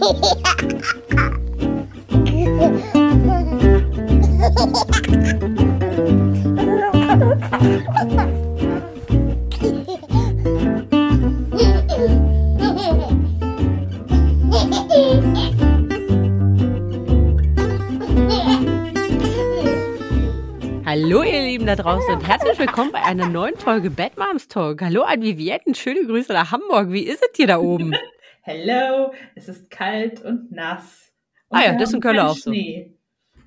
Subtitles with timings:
[0.00, 0.14] Hallo
[21.22, 24.80] ihr Lieben da draußen und herzlich willkommen bei einer neuen Folge Bad Moms Talk.
[24.80, 26.92] Hallo an Viviette, schöne Grüße nach Hamburg.
[26.92, 27.94] Wie ist es hier da oben?
[28.48, 31.12] Hello, es ist kalt und nass.
[31.48, 32.50] Und ah ja, das ist in Köln auch so.
[32.50, 32.94] Schnee.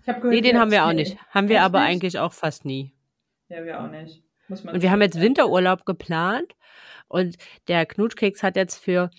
[0.03, 0.87] Ich hab gehört, nee, den haben wir Schnee.
[0.87, 1.17] auch nicht.
[1.31, 1.89] Haben wir Echt aber nicht?
[1.89, 2.93] eigentlich auch fast nie.
[3.49, 4.21] Ja, wir auch nicht.
[4.47, 6.53] und wir haben jetzt Winterurlaub geplant
[7.07, 7.37] und
[7.67, 9.09] der Knutschkeks hat jetzt für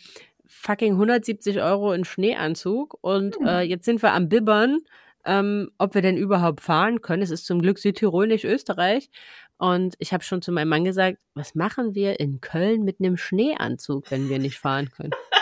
[0.46, 3.46] fucking 170 Euro einen Schneeanzug und hm.
[3.48, 4.78] äh, jetzt sind wir am Bibbern
[5.24, 7.22] ähm, ob wir denn überhaupt fahren können.
[7.22, 9.08] Es ist zum Glück Südtirol, nicht Österreich.
[9.56, 13.16] Und ich habe schon zu meinem Mann gesagt, was machen wir in Köln mit einem
[13.16, 15.12] Schneeanzug, wenn wir nicht fahren können?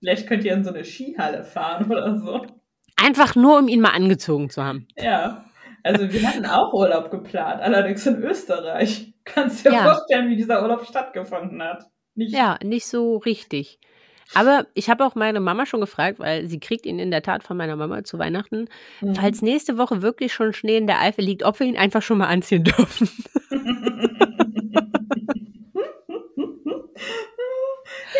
[0.00, 2.46] Vielleicht könnt ihr in so eine Skihalle fahren oder so.
[2.96, 4.88] Einfach nur, um ihn mal angezogen zu haben.
[4.96, 5.44] Ja.
[5.82, 9.12] Also wir hatten auch Urlaub geplant, allerdings in Österreich.
[9.24, 9.82] Kannst dir ja.
[9.82, 11.84] vorstellen, wie dieser Urlaub stattgefunden hat.
[12.14, 13.78] Nicht ja, nicht so richtig.
[14.34, 17.42] Aber ich habe auch meine Mama schon gefragt, weil sie kriegt ihn in der Tat
[17.42, 18.68] von meiner Mama zu Weihnachten,
[19.00, 19.14] mhm.
[19.14, 22.18] falls nächste Woche wirklich schon Schnee in der Eifel liegt, ob wir ihn einfach schon
[22.18, 23.08] mal anziehen dürfen.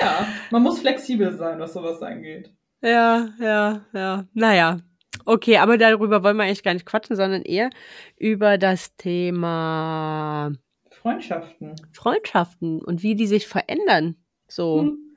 [0.00, 2.52] ja, man muss flexibel sein, was sowas angeht.
[2.82, 4.24] Ja, ja, ja.
[4.32, 4.78] Naja.
[5.26, 7.70] Okay, aber darüber wollen wir eigentlich gar nicht quatschen, sondern eher
[8.16, 10.52] über das Thema
[10.90, 11.76] Freundschaften.
[11.92, 14.16] Freundschaften und wie die sich verändern.
[14.48, 14.82] So.
[14.82, 15.16] Hm.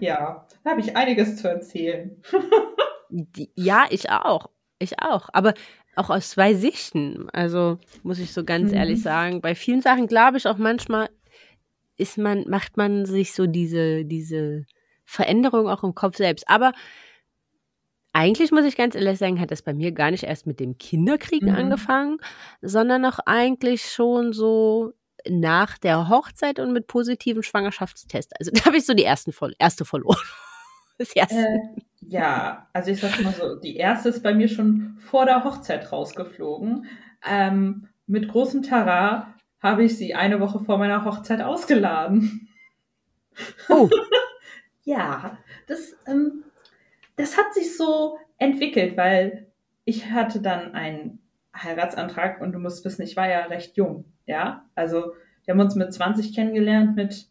[0.00, 2.22] Ja, da habe ich einiges zu erzählen.
[3.54, 4.50] ja, ich auch.
[4.78, 5.28] Ich auch.
[5.32, 5.54] Aber
[5.96, 7.28] auch aus zwei Sichten.
[7.32, 8.78] Also muss ich so ganz mhm.
[8.78, 9.40] ehrlich sagen.
[9.40, 11.10] Bei vielen Sachen glaube ich auch manchmal
[12.00, 14.64] ist man, macht man sich so diese, diese
[15.04, 16.48] Veränderung auch im Kopf selbst.
[16.48, 16.72] Aber
[18.12, 20.78] eigentlich muss ich ganz ehrlich sagen, hat das bei mir gar nicht erst mit dem
[20.78, 21.54] Kinderkrieg mhm.
[21.54, 22.18] angefangen,
[22.60, 24.92] sondern auch eigentlich schon so
[25.28, 28.32] nach der Hochzeit und mit positiven Schwangerschaftstest.
[28.38, 30.18] Also da habe ich so die ersten erste verloren.
[30.98, 31.34] Das erste.
[31.34, 31.58] Äh,
[32.02, 35.90] ja, also ich sag mal so, die erste ist bei mir schon vor der Hochzeit
[35.90, 36.84] rausgeflogen.
[37.26, 42.48] Ähm, mit großem Tara habe ich sie eine Woche vor meiner Hochzeit ausgeladen.
[43.68, 43.88] Oh.
[44.84, 46.44] ja, das, ähm,
[47.16, 49.46] das hat sich so entwickelt, weil
[49.84, 51.20] ich hatte dann einen
[51.54, 54.04] Heiratsantrag und du musst wissen, ich war ja recht jung.
[54.26, 55.12] Ja, also
[55.44, 57.26] wir haben uns mit 20 kennengelernt, mit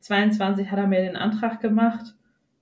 [0.00, 2.14] 22 hat er mir den Antrag gemacht,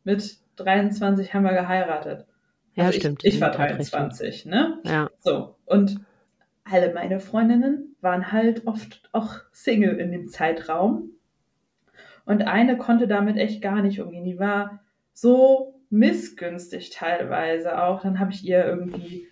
[0.05, 2.27] mit 23 haben wir geheiratet.
[2.75, 3.25] Ja, also stimmt.
[3.25, 4.79] Ich, ich war 23, ne?
[4.85, 5.11] Ja.
[5.21, 6.01] So, und
[6.65, 11.11] alle meine Freundinnen waren halt oft auch Single in dem Zeitraum.
[12.25, 14.25] Und eine konnte damit echt gar nicht umgehen.
[14.25, 14.81] Die war
[15.13, 18.03] so missgünstig teilweise auch.
[18.03, 19.27] Dann habe ich ihr irgendwie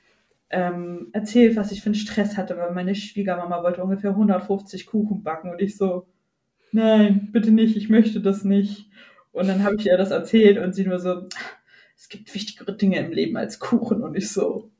[0.50, 5.22] ähm, erzählt, was ich für einen Stress hatte, weil meine Schwiegermama wollte ungefähr 150 Kuchen
[5.22, 6.06] backen und ich so,
[6.72, 8.90] nein, bitte nicht, ich möchte das nicht.
[9.32, 11.28] Und dann habe ich ihr das erzählt und sie nur so,
[11.96, 14.70] es gibt wichtigere Dinge im Leben als Kuchen und ich so.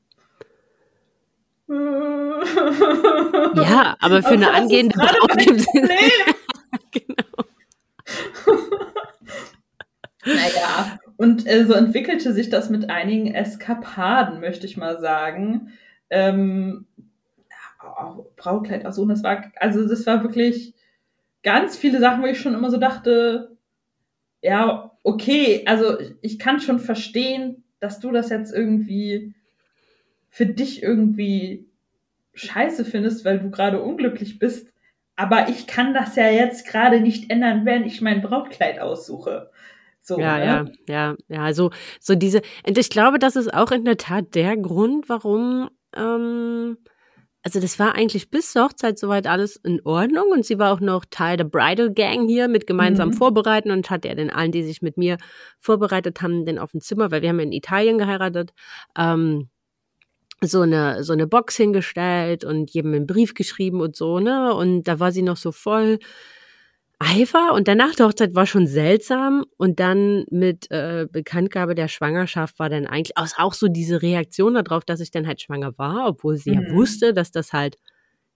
[3.55, 5.67] Ja, aber für eine angehende Braut gibt es.
[6.91, 7.43] genau.
[10.25, 15.73] naja, und äh, so entwickelte sich das mit einigen Eskapaden, möchte ich mal sagen.
[16.09, 16.85] Ähm,
[17.79, 20.73] auch Brautkleid, ach so, das war, also das war wirklich
[21.43, 23.57] ganz viele Sachen, wo ich schon immer so dachte,
[24.41, 29.33] ja, okay, also ich kann schon verstehen, dass du das jetzt irgendwie
[30.29, 31.67] für dich irgendwie
[32.33, 34.71] scheiße findest, weil du gerade unglücklich bist.
[35.15, 39.49] Aber ich kann das ja jetzt gerade nicht ändern, wenn ich mein Brautkleid aussuche.
[40.07, 40.45] So, ja, ne?
[40.45, 44.35] ja, ja, ja, so, so diese, und ich glaube, das ist auch in der Tat
[44.35, 46.77] der Grund, warum, ähm,
[47.43, 50.79] also das war eigentlich bis zur Hochzeit soweit alles in Ordnung und sie war auch
[50.79, 53.13] noch Teil der Bridal Gang hier mit gemeinsam mhm.
[53.13, 55.17] Vorbereiten und hat ja den allen, die sich mit mir
[55.59, 58.53] vorbereitet haben, den auf dem Zimmer, weil wir haben in Italien geheiratet,
[58.97, 59.49] ähm,
[60.41, 64.83] so eine, so eine Box hingestellt und jedem einen Brief geschrieben und so, ne, und
[64.83, 65.99] da war sie noch so voll,
[66.99, 72.57] Eifer und danach der Hochzeit war schon seltsam und dann mit äh, Bekanntgabe der Schwangerschaft
[72.57, 76.37] war dann eigentlich auch so diese Reaktion darauf, dass ich dann halt schwanger war, obwohl
[76.37, 76.61] sie mhm.
[76.61, 77.77] ja wusste, dass das halt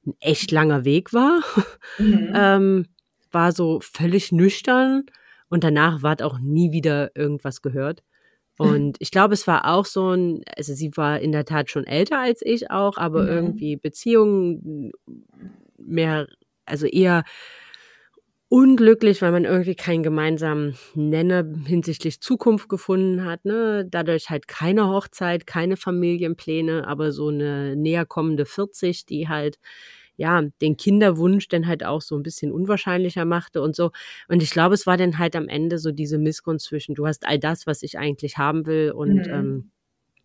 [0.05, 1.41] ein echt langer Weg war,
[1.97, 2.31] mhm.
[2.35, 2.85] ähm,
[3.31, 5.05] war so völlig nüchtern
[5.49, 8.03] und danach war auch nie wieder irgendwas gehört.
[8.61, 11.85] Und ich glaube, es war auch so ein, also sie war in der Tat schon
[11.85, 13.29] älter als ich auch, aber mhm.
[13.29, 14.91] irgendwie Beziehungen
[15.77, 16.27] mehr,
[16.65, 17.23] also eher
[18.51, 23.45] unglücklich, weil man irgendwie keinen gemeinsamen Nenner hinsichtlich Zukunft gefunden hat.
[23.45, 23.87] Ne?
[23.89, 29.57] Dadurch halt keine Hochzeit, keine Familienpläne, aber so eine näher kommende 40, die halt
[30.21, 33.91] ja den Kinderwunsch dann halt auch so ein bisschen unwahrscheinlicher machte und so.
[34.29, 37.27] Und ich glaube, es war dann halt am Ende so diese Missgunst zwischen, du hast
[37.27, 39.33] all das, was ich eigentlich haben will und mhm.
[39.33, 39.71] ähm,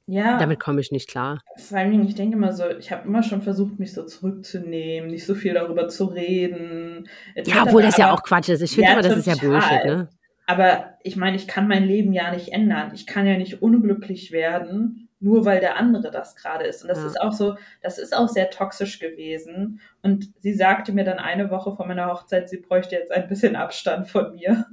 [0.08, 0.38] ja.
[0.38, 1.42] Damit komme ich nicht klar.
[1.56, 5.26] Vor allem, ich denke immer so, ich habe immer schon versucht, mich so zurückzunehmen, nicht
[5.26, 7.08] so viel darüber zu reden.
[7.44, 8.62] Ja, obwohl das ja auch Quatsch ist.
[8.62, 9.34] Ich finde ja, immer, das total.
[9.34, 10.08] ist ja Bullshit, ne?
[10.46, 12.92] Aber ich meine, ich kann mein Leben ja nicht ändern.
[12.94, 16.82] Ich kann ja nicht unglücklich werden, nur weil der andere das gerade ist.
[16.82, 17.06] Und das ja.
[17.06, 19.80] ist auch so, das ist auch sehr toxisch gewesen.
[20.02, 23.56] Und sie sagte mir dann eine Woche vor meiner Hochzeit, sie bräuchte jetzt ein bisschen
[23.56, 24.66] Abstand von mir.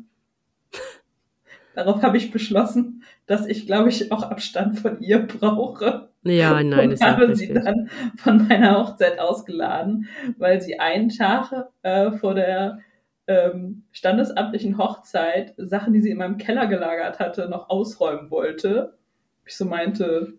[1.75, 6.09] Darauf habe ich beschlossen, dass ich, glaube ich, auch Abstand von ihr brauche.
[6.23, 10.07] Ja, nein, und habe sie dann von meiner Hochzeit ausgeladen,
[10.37, 11.51] weil sie einen Tag
[11.81, 12.79] äh, vor der
[13.27, 18.97] ähm, standesamtlichen Hochzeit Sachen, die sie in meinem Keller gelagert hatte, noch ausräumen wollte.
[19.45, 20.33] Ich so meinte,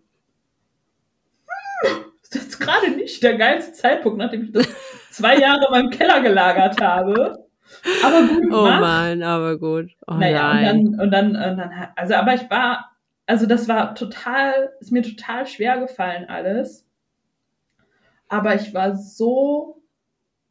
[1.81, 4.67] hm, ist jetzt gerade nicht der geilste Zeitpunkt, nachdem ich das
[5.11, 7.45] zwei Jahre in meinem Keller gelagert habe.
[8.03, 9.91] Aber gut Oh Mann, aber gut.
[10.07, 10.87] Oh naja, nein.
[10.99, 12.91] Und dann, und dann, und dann, also, aber ich war,
[13.25, 16.85] also das war total, ist mir total schwer gefallen alles.
[18.27, 19.83] Aber ich war so,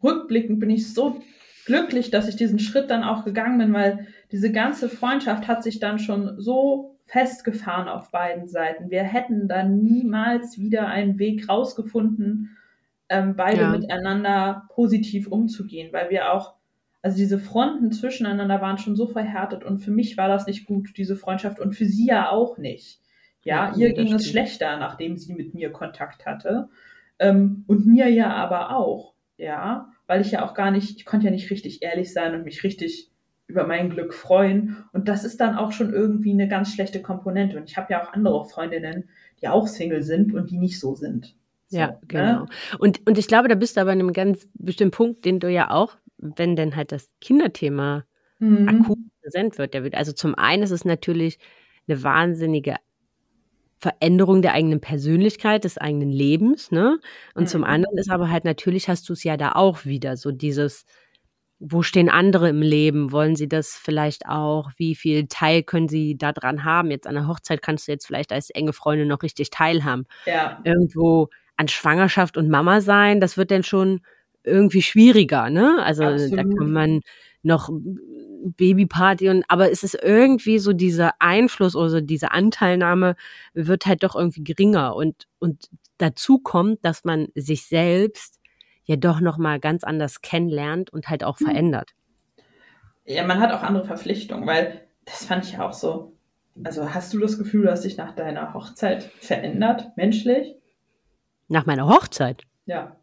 [0.03, 1.21] rückblickend bin ich so
[1.67, 5.81] glücklich, dass ich diesen Schritt dann auch gegangen bin, weil diese ganze Freundschaft hat sich
[5.81, 8.91] dann schon so festgefahren auf beiden Seiten.
[8.91, 12.57] Wir hätten dann niemals wieder einen Weg rausgefunden,
[13.09, 13.71] ähm, beide ja.
[13.71, 16.55] miteinander positiv umzugehen, weil wir auch
[17.05, 20.97] also diese Fronten zwischeneinander waren schon so verhärtet und für mich war das nicht gut,
[20.97, 23.03] diese Freundschaft und für sie ja auch nicht.
[23.43, 24.21] Ja, ja ihr ging stimmt.
[24.23, 26.71] es schlechter, nachdem sie mit mir Kontakt hatte.
[27.19, 31.27] Ähm, und mir ja aber auch, ja, weil ich ja auch gar nicht, ich konnte
[31.27, 33.11] ja nicht richtig ehrlich sein und mich richtig
[33.47, 34.85] über mein Glück freuen.
[34.93, 37.57] Und das ist dann auch schon irgendwie eine ganz schlechte Komponente.
[37.57, 39.09] Und ich habe ja auch andere Freundinnen,
[39.41, 41.37] die auch Single sind und die nicht so sind.
[41.67, 41.99] So, ja, ne?
[42.09, 42.41] genau.
[42.41, 42.47] Ne?
[42.79, 45.51] Und, und ich glaube, da bist du aber an einem ganz bestimmten Punkt, den du
[45.51, 48.05] ja auch wenn denn halt das Kinderthema
[48.39, 48.69] mhm.
[48.69, 49.75] akut präsent wird.
[49.75, 49.95] Der wird.
[49.95, 51.39] Also zum einen ist es natürlich
[51.87, 52.77] eine wahnsinnige
[53.77, 56.99] Veränderung der eigenen Persönlichkeit, des eigenen Lebens, ne?
[57.35, 57.49] Und mhm.
[57.49, 60.87] zum anderen ist aber halt natürlich hast du es ja da auch wieder so dieses
[61.59, 63.13] wo stehen andere im Leben?
[63.13, 64.71] Wollen sie das vielleicht auch?
[64.77, 66.91] Wie viel Teil können sie da dran haben?
[66.91, 70.07] Jetzt an der Hochzeit kannst du jetzt vielleicht als enge Freundin noch richtig teilhaben.
[70.27, 70.61] Ja.
[70.65, 74.01] Irgendwo an Schwangerschaft und Mama sein, das wird dann schon
[74.43, 75.83] irgendwie schwieriger, ne?
[75.83, 76.39] Also Absolut.
[76.39, 77.01] da kann man
[77.43, 77.71] noch
[78.45, 83.17] Babyparty und aber es ist irgendwie so dieser Einfluss oder diese Anteilnahme
[83.55, 85.69] wird halt doch irgendwie geringer und und
[85.99, 88.34] dazu kommt, dass man sich selbst
[88.85, 91.47] ja doch noch mal ganz anders kennenlernt und halt auch hm.
[91.47, 91.91] verändert.
[93.05, 96.17] Ja, man hat auch andere Verpflichtungen, weil das fand ich ja auch so.
[96.63, 100.55] Also hast du das Gefühl, du hast dich nach deiner Hochzeit verändert, menschlich?
[101.49, 102.45] Nach meiner Hochzeit?
[102.65, 102.97] Ja.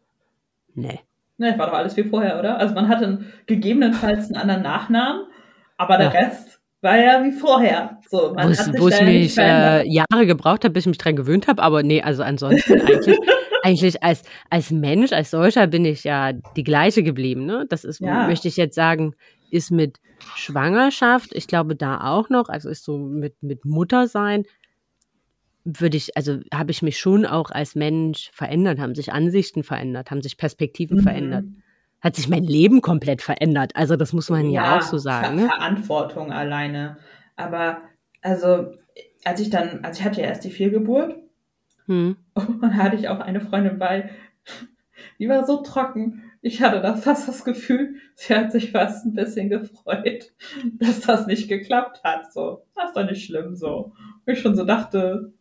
[0.73, 1.01] Nee.
[1.37, 2.57] Ne, war doch alles wie vorher, oder?
[2.57, 5.25] Also man hatte gegebenenfalls einen anderen Nachnamen,
[5.77, 6.19] aber der ja.
[6.19, 7.99] Rest war ja wie vorher.
[8.09, 11.61] So, man wo es mich äh, Jahre gebraucht hat, bis ich mich dran gewöhnt habe,
[11.61, 13.17] aber nee, also ansonsten eigentlich,
[13.63, 17.45] eigentlich als, als Mensch, als solcher bin ich ja die gleiche geblieben.
[17.45, 17.65] Ne?
[17.69, 18.27] Das ist, ja.
[18.27, 19.13] möchte ich jetzt sagen,
[19.51, 19.99] ist mit
[20.35, 24.45] Schwangerschaft, ich glaube da auch noch, also ist so mit, mit Muttersein,
[25.63, 30.09] würde ich, also habe ich mich schon auch als Mensch verändert, haben sich Ansichten verändert,
[30.09, 31.03] haben sich Perspektiven mhm.
[31.03, 31.45] verändert.
[32.01, 33.75] Hat sich mein Leben komplett verändert.
[33.75, 35.37] Also das muss man ja, ja auch so sagen.
[35.37, 35.49] Ver ne?
[35.49, 36.97] Verantwortung alleine.
[37.35, 37.81] Aber
[38.21, 38.73] also,
[39.23, 41.15] als ich dann, also ich hatte ja erst die Fehlgeburt
[41.85, 42.17] hm.
[42.33, 44.09] und dann hatte ich auch eine Freundin bei,
[45.19, 46.23] die war so trocken.
[46.41, 50.33] Ich hatte da fast das Gefühl, sie hat sich fast ein bisschen gefreut,
[50.79, 52.33] dass das nicht geklappt hat.
[52.33, 53.93] So, das ist doch nicht schlimm so.
[54.25, 55.33] Und ich schon so dachte,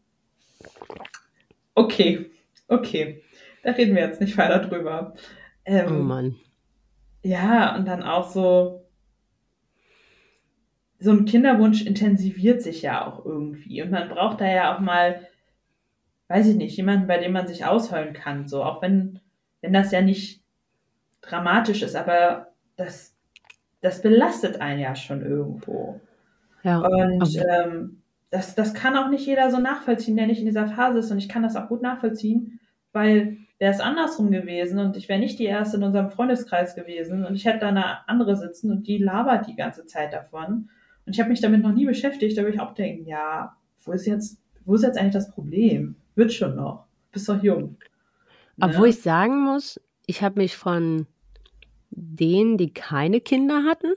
[1.74, 2.30] Okay,
[2.68, 3.22] okay.
[3.62, 5.14] Da reden wir jetzt nicht weiter drüber.
[5.64, 6.36] Ähm, oh Mann.
[7.22, 8.86] Ja, und dann auch so,
[10.98, 13.82] so ein Kinderwunsch intensiviert sich ja auch irgendwie.
[13.82, 15.26] Und man braucht da ja auch mal,
[16.28, 18.48] weiß ich nicht, jemanden, bei dem man sich ausheulen kann.
[18.48, 19.20] So, auch wenn,
[19.60, 20.42] wenn das ja nicht
[21.22, 23.14] dramatisch ist, aber das,
[23.80, 26.00] das belastet einen ja schon irgendwo.
[26.62, 26.78] Ja.
[26.78, 27.44] Und okay.
[27.48, 31.10] ähm, das, das kann auch nicht jeder so nachvollziehen, der nicht in dieser Phase ist.
[31.10, 32.60] Und ich kann das auch gut nachvollziehen,
[32.92, 37.24] weil wäre es andersrum gewesen und ich wäre nicht die Erste in unserem Freundeskreis gewesen
[37.26, 40.70] und ich hätte da eine andere sitzen und die labert die ganze Zeit davon.
[41.04, 43.92] Und ich habe mich damit noch nie beschäftigt, da würde ich auch denken, ja, wo
[43.92, 45.96] ist jetzt, wo ist jetzt eigentlich das Problem?
[46.14, 46.86] Wird schon noch.
[47.12, 47.76] Bist doch jung.
[48.56, 48.66] Ne?
[48.66, 51.06] Obwohl ich sagen muss, ich habe mich von
[51.90, 53.92] denen, die keine Kinder hatten,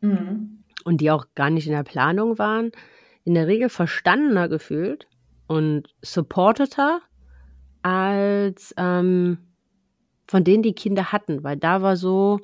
[0.00, 0.64] mhm.
[0.84, 2.72] und die auch gar nicht in der Planung waren,
[3.24, 5.06] in der Regel verstandener gefühlt
[5.46, 7.02] und supporteter
[7.86, 9.38] als ähm,
[10.26, 12.40] von denen die Kinder hatten, weil da war so,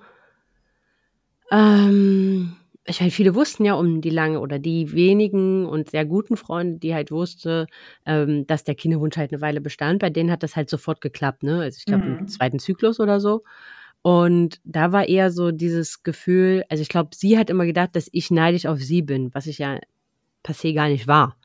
[1.50, 6.36] ähm, ich meine, viele wussten ja um die lange oder die wenigen und sehr guten
[6.36, 7.66] Freunde, die halt wusste,
[8.06, 9.98] ähm, dass der Kinderwunsch halt eine Weile bestand.
[9.98, 11.60] Bei denen hat das halt sofort geklappt, ne?
[11.60, 12.18] Also ich glaube mhm.
[12.20, 13.42] im zweiten Zyklus oder so.
[14.02, 18.08] Und da war eher so dieses Gefühl, also ich glaube, sie hat immer gedacht, dass
[18.12, 19.80] ich neidisch auf sie bin, was ich ja
[20.44, 21.36] passé gar nicht war.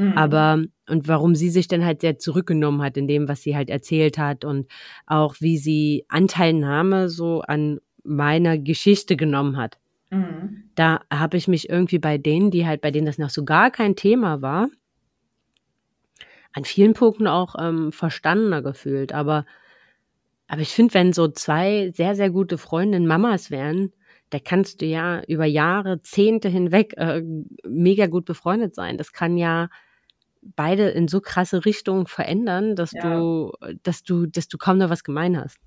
[0.00, 0.16] Mhm.
[0.16, 3.68] Aber, und warum sie sich dann halt sehr zurückgenommen hat in dem, was sie halt
[3.68, 4.66] erzählt hat und
[5.06, 9.78] auch wie sie Anteilnahme so an meiner Geschichte genommen hat.
[10.08, 10.70] Mhm.
[10.74, 13.70] Da habe ich mich irgendwie bei denen, die halt, bei denen das noch so gar
[13.70, 14.70] kein Thema war,
[16.54, 19.12] an vielen Punkten auch ähm, verstandener gefühlt.
[19.12, 19.44] Aber,
[20.48, 23.92] aber ich finde, wenn so zwei sehr, sehr gute Freundinnen Mamas wären,
[24.30, 27.22] da kannst du ja über Jahre, Zehnte hinweg äh,
[27.68, 28.96] mega gut befreundet sein.
[28.96, 29.68] Das kann ja
[30.42, 33.02] beide in so krasse Richtungen verändern, dass ja.
[33.02, 35.58] du, dass du, dass du kaum noch was gemein hast.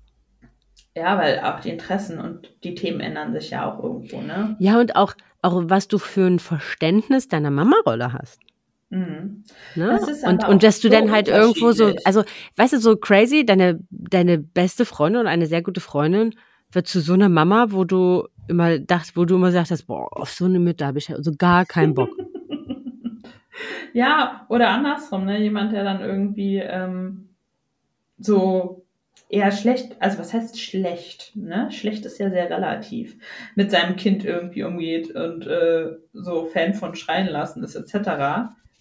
[0.96, 4.56] Ja, weil auch die Interessen und die Themen ändern sich ja auch irgendwo, ne?
[4.60, 8.38] Ja, und auch, auch was du für ein Verständnis deiner Mama-Rolle hast.
[8.90, 9.42] Mhm.
[9.74, 10.00] Ne?
[10.24, 12.22] und, und dass du so dann halt irgendwo so, also,
[12.56, 16.34] weißt du, so crazy, deine, deine beste Freundin und eine sehr gute Freundin
[16.70, 20.30] wird zu so einer Mama, wo du immer dachtest, wo du immer sagst, boah, auf
[20.30, 22.10] so eine Mütter habe ich ja so gar keinen Bock.
[23.92, 25.40] ja, oder andersrum, ne?
[25.40, 27.28] Jemand, der dann irgendwie ähm,
[28.18, 28.84] so
[29.28, 31.70] eher schlecht, also was heißt schlecht, ne?
[31.70, 33.16] Schlecht ist ja sehr relativ,
[33.54, 37.92] mit seinem Kind irgendwie umgeht und äh, so Fan von schreien lassen ist, etc.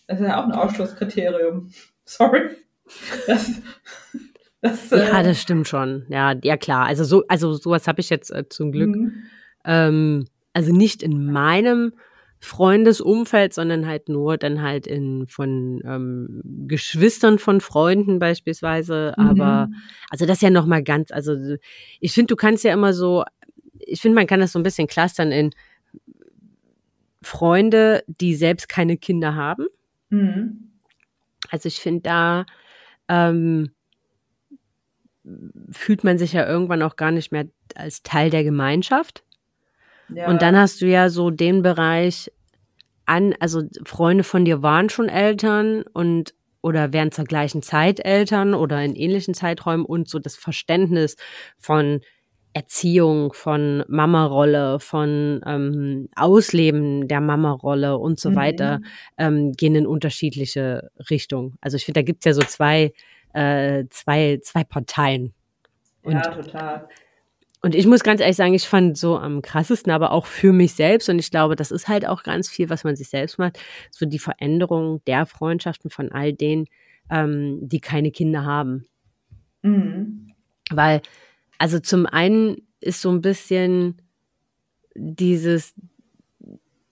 [0.08, 1.72] Das ist ja auch ein Ausschlusskriterium.
[2.06, 2.50] Sorry.
[3.28, 3.52] Das,
[4.62, 6.06] das, äh, ja, das stimmt schon.
[6.10, 6.86] Ja, ja klar.
[6.86, 8.96] Also so, also sowas habe ich jetzt äh, zum Glück.
[8.96, 9.24] Mhm.
[9.66, 11.94] Ähm, also nicht in meinem
[12.44, 19.14] Freundesumfeld, sondern halt nur dann halt in von ähm, Geschwistern von Freunden beispielsweise.
[19.18, 19.26] Mhm.
[19.26, 19.70] Aber
[20.10, 21.12] also das ja noch mal ganz.
[21.12, 21.56] Also
[22.02, 23.24] ich finde, du kannst ja immer so.
[23.80, 25.52] Ich finde, man kann das so ein bisschen clustern in
[27.22, 29.68] Freunde, die selbst keine Kinder haben.
[30.10, 30.72] Mhm.
[31.50, 32.46] Also ich finde, da
[33.08, 33.72] ähm,
[35.72, 37.46] fühlt man sich ja irgendwann auch gar nicht mehr
[37.76, 39.24] als Teil der Gemeinschaft.
[40.16, 40.28] Ja.
[40.28, 42.32] Und dann hast du ja so den Bereich
[43.06, 48.54] an, also Freunde von dir waren schon Eltern und oder wären zur gleichen Zeit Eltern
[48.54, 51.18] oder in ähnlichen Zeiträumen und so das Verständnis
[51.58, 52.00] von
[52.54, 58.36] Erziehung, von Mama-Rolle, von ähm, Ausleben der Mama-Rolle und so mhm.
[58.36, 58.80] weiter
[59.18, 61.58] ähm, gehen in unterschiedliche Richtungen.
[61.62, 62.94] Also ich finde, da gibt's ja so zwei,
[63.34, 65.34] äh, zwei, zwei Parteien.
[66.04, 66.88] Und ja, total.
[67.66, 70.74] Und ich muss ganz ehrlich sagen, ich fand so am krassesten, aber auch für mich
[70.74, 71.08] selbst.
[71.08, 73.58] Und ich glaube, das ist halt auch ganz viel, was man sich selbst macht.
[73.90, 76.66] So die Veränderung der Freundschaften von all denen,
[77.10, 78.86] ähm, die keine Kinder haben.
[79.62, 80.34] Mhm.
[80.72, 81.02] Weil,
[81.58, 84.02] also zum einen ist so ein bisschen
[84.94, 85.74] dieses,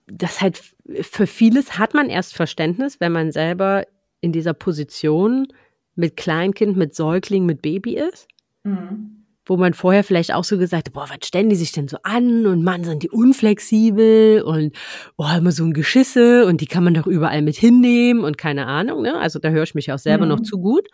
[0.06, 0.58] das halt
[1.02, 3.84] für vieles hat man erst Verständnis, wenn man selber
[4.22, 5.48] in dieser Position
[5.96, 8.26] mit Kleinkind, mit Säugling, mit Baby ist.
[8.62, 11.88] Mhm wo man vorher vielleicht auch so gesagt hat, boah, was stellen die sich denn
[11.88, 14.76] so an und Mann, sind die unflexibel und
[15.16, 18.66] boah, immer so ein Geschisse und die kann man doch überall mit hinnehmen und keine
[18.66, 19.18] Ahnung, ne?
[19.18, 20.30] Also da höre ich mich auch selber mhm.
[20.30, 20.86] noch zu gut.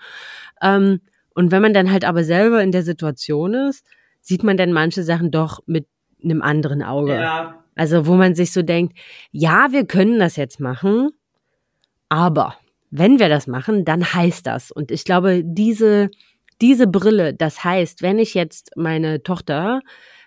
[0.62, 1.00] Ähm,
[1.34, 3.84] und wenn man dann halt aber selber in der Situation ist,
[4.20, 5.86] sieht man dann manche Sachen doch mit
[6.22, 7.14] einem anderen Auge.
[7.14, 7.64] Ja.
[7.76, 8.98] Also wo man sich so denkt,
[9.30, 11.10] ja, wir können das jetzt machen,
[12.08, 12.56] aber
[12.90, 14.70] wenn wir das machen, dann heißt das.
[14.70, 16.10] Und ich glaube, diese
[16.60, 19.80] diese Brille, das heißt, wenn ich jetzt meine Tochter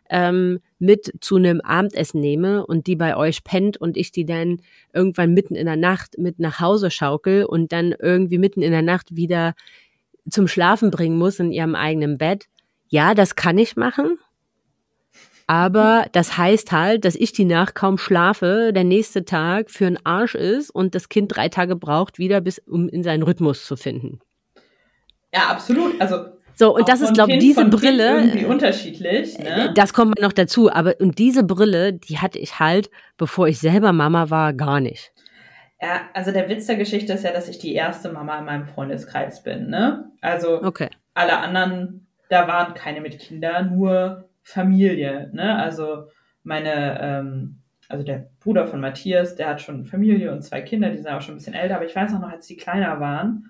[0.10, 4.62] ähm, mit zu einem Abendessen nehme und die bei euch pennt und ich die dann
[4.94, 8.82] irgendwann mitten in der Nacht mit nach Hause schaukel und dann irgendwie mitten in der
[8.82, 9.54] Nacht wieder
[10.30, 12.48] zum Schlafen bringen muss in ihrem eigenen Bett.
[12.90, 14.18] Ja, das kann ich machen.
[15.48, 20.00] Aber das heißt halt, dass ich die Nacht kaum schlafe, der nächste Tag für einen
[20.06, 23.76] Arsch ist und das Kind drei Tage braucht, wieder bis, um in seinen Rhythmus zu
[23.76, 24.20] finden.
[25.34, 26.00] Ja, absolut.
[26.02, 28.20] Also so, und das ist, glaube ich, diese Brille.
[28.20, 29.40] Irgendwie unterschiedlich.
[29.40, 29.70] Ne?
[29.70, 30.72] Äh, das kommt noch dazu.
[30.72, 35.12] Aber und diese Brille, die hatte ich halt, bevor ich selber Mama war, gar nicht.
[35.82, 38.68] Ja, also der Witz der Geschichte ist ja, dass ich die erste Mama in meinem
[38.68, 39.70] Freundeskreis bin.
[39.70, 40.12] Ne?
[40.22, 40.90] Also okay.
[41.16, 45.32] alle anderen, da waren keine mit Kindern, nur Familie.
[45.34, 45.56] Ne?
[45.56, 46.10] Also
[46.44, 50.98] meine, ähm, also der Bruder von Matthias, der hat schon Familie und zwei Kinder, die
[50.98, 53.50] sind auch schon ein bisschen älter, aber ich weiß auch noch, als die kleiner waren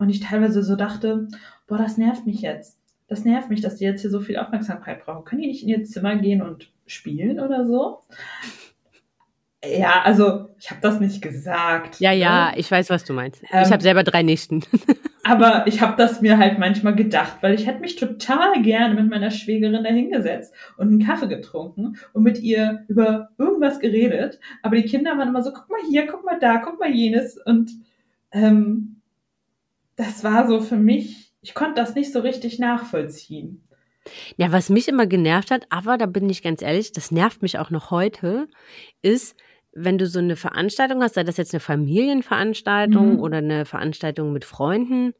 [0.00, 1.28] und ich teilweise so dachte,
[1.66, 2.78] boah, das nervt mich jetzt.
[3.06, 5.24] Das nervt mich, dass die jetzt hier so viel Aufmerksamkeit brauchen.
[5.24, 8.00] Können die nicht in ihr Zimmer gehen und spielen oder so?
[9.62, 12.00] Ja, also ich habe das nicht gesagt.
[12.00, 12.58] Ja, ja, ne?
[12.58, 13.42] ich weiß, was du meinst.
[13.52, 14.62] Ähm, ich habe selber drei Nichten.
[15.22, 19.10] Aber ich habe das mir halt manchmal gedacht, weil ich hätte mich total gerne mit
[19.10, 24.40] meiner Schwägerin da hingesetzt und einen Kaffee getrunken und mit ihr über irgendwas geredet.
[24.62, 27.36] Aber die Kinder waren immer so, guck mal hier, guck mal da, guck mal jenes.
[27.36, 27.70] Und
[28.32, 28.99] ähm,
[30.00, 33.66] das war so für mich, ich konnte das nicht so richtig nachvollziehen.
[34.36, 37.58] Ja, was mich immer genervt hat, aber da bin ich ganz ehrlich, das nervt mich
[37.58, 38.48] auch noch heute,
[39.02, 39.36] ist,
[39.72, 43.20] wenn du so eine Veranstaltung hast, sei das jetzt eine Familienveranstaltung Mhm.
[43.20, 45.12] oder eine Veranstaltung mit Freunden,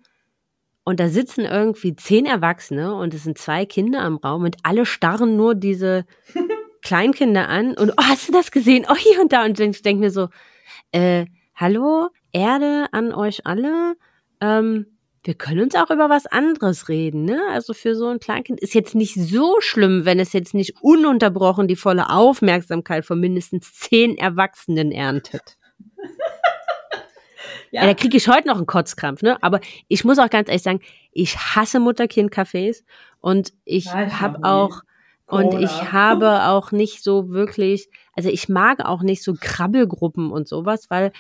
[0.82, 4.87] und da sitzen irgendwie zehn Erwachsene und es sind zwei Kinder im Raum und alle
[4.87, 6.04] starren nur diese
[6.82, 8.87] Kleinkinder an und oh, hast du das gesehen?
[8.88, 9.44] Oh, hier und da.
[9.44, 10.28] Und ich denke mir so,
[10.90, 13.94] äh, hallo, Erde an euch alle.
[14.40, 14.87] Ähm,
[15.23, 17.40] wir können uns auch über was anderes reden, ne?
[17.50, 21.68] Also für so ein Kleinkind ist jetzt nicht so schlimm, wenn es jetzt nicht ununterbrochen
[21.68, 25.59] die volle Aufmerksamkeit von mindestens zehn Erwachsenen erntet.
[27.70, 29.40] Ja, da kriege ich heute noch einen Kotzkrampf, ne?
[29.42, 30.80] Aber ich muss auch ganz ehrlich sagen,
[31.12, 32.82] ich hasse Mutter-Kind-Cafés
[33.20, 34.80] und ich Ja, habe auch
[35.26, 40.49] und ich habe auch nicht so wirklich, also ich mag auch nicht so Krabbelgruppen und
[40.49, 41.12] sowas, weil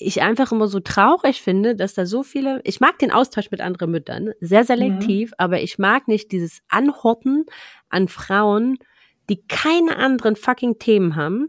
[0.00, 3.60] ich einfach immer so traurig finde, dass da so viele, ich mag den Austausch mit
[3.60, 7.46] anderen Müttern, sehr selektiv, aber ich mag nicht dieses Anhorten
[7.88, 8.78] an Frauen,
[9.28, 11.46] die keine anderen fucking Themen haben,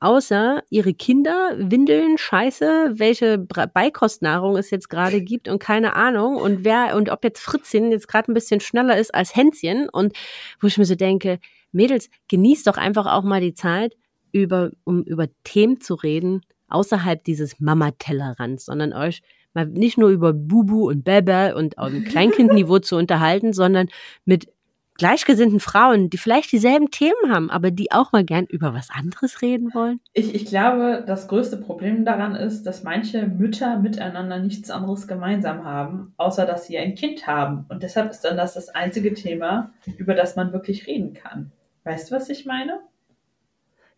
[0.00, 6.64] außer ihre Kinder, Windeln, Scheiße, welche Beikostnahrung es jetzt gerade gibt und keine Ahnung und
[6.64, 10.14] wer und ob jetzt Fritzchen jetzt gerade ein bisschen schneller ist als Hänschen und
[10.60, 11.38] wo ich mir so denke,
[11.72, 13.94] Mädels, genießt doch einfach auch mal die Zeit,
[14.32, 19.22] über, um über Themen zu reden, außerhalb dieses Mama-Tellerrands, sondern euch
[19.54, 23.88] mal nicht nur über Bubu und Bebe und auf dem Kleinkindniveau zu unterhalten, sondern
[24.24, 24.48] mit
[24.96, 29.42] gleichgesinnten Frauen, die vielleicht dieselben Themen haben, aber die auch mal gern über was anderes
[29.42, 30.00] reden wollen.
[30.12, 35.64] Ich, ich glaube, das größte Problem daran ist, dass manche Mütter miteinander nichts anderes gemeinsam
[35.64, 37.66] haben, außer dass sie ein Kind haben.
[37.68, 41.50] Und deshalb ist dann das das einzige Thema, über das man wirklich reden kann.
[41.82, 42.80] Weißt du, was ich meine?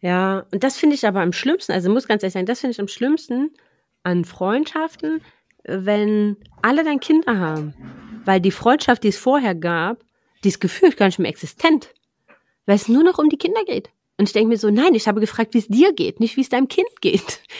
[0.06, 2.70] Ja, und das finde ich aber am schlimmsten, also muss ganz ehrlich sagen, das finde
[2.70, 3.50] ich am schlimmsten
[4.04, 5.20] an Freundschaften,
[5.64, 7.74] wenn alle dann Kinder haben.
[8.24, 10.04] Weil die Freundschaft, die es vorher gab,
[10.44, 11.92] die ist gefühlt gar nicht mehr existent.
[12.66, 13.90] Weil es nur noch um die Kinder geht.
[14.16, 16.42] Und ich denke mir so, nein, ich habe gefragt, wie es dir geht, nicht wie
[16.42, 17.40] es deinem Kind geht.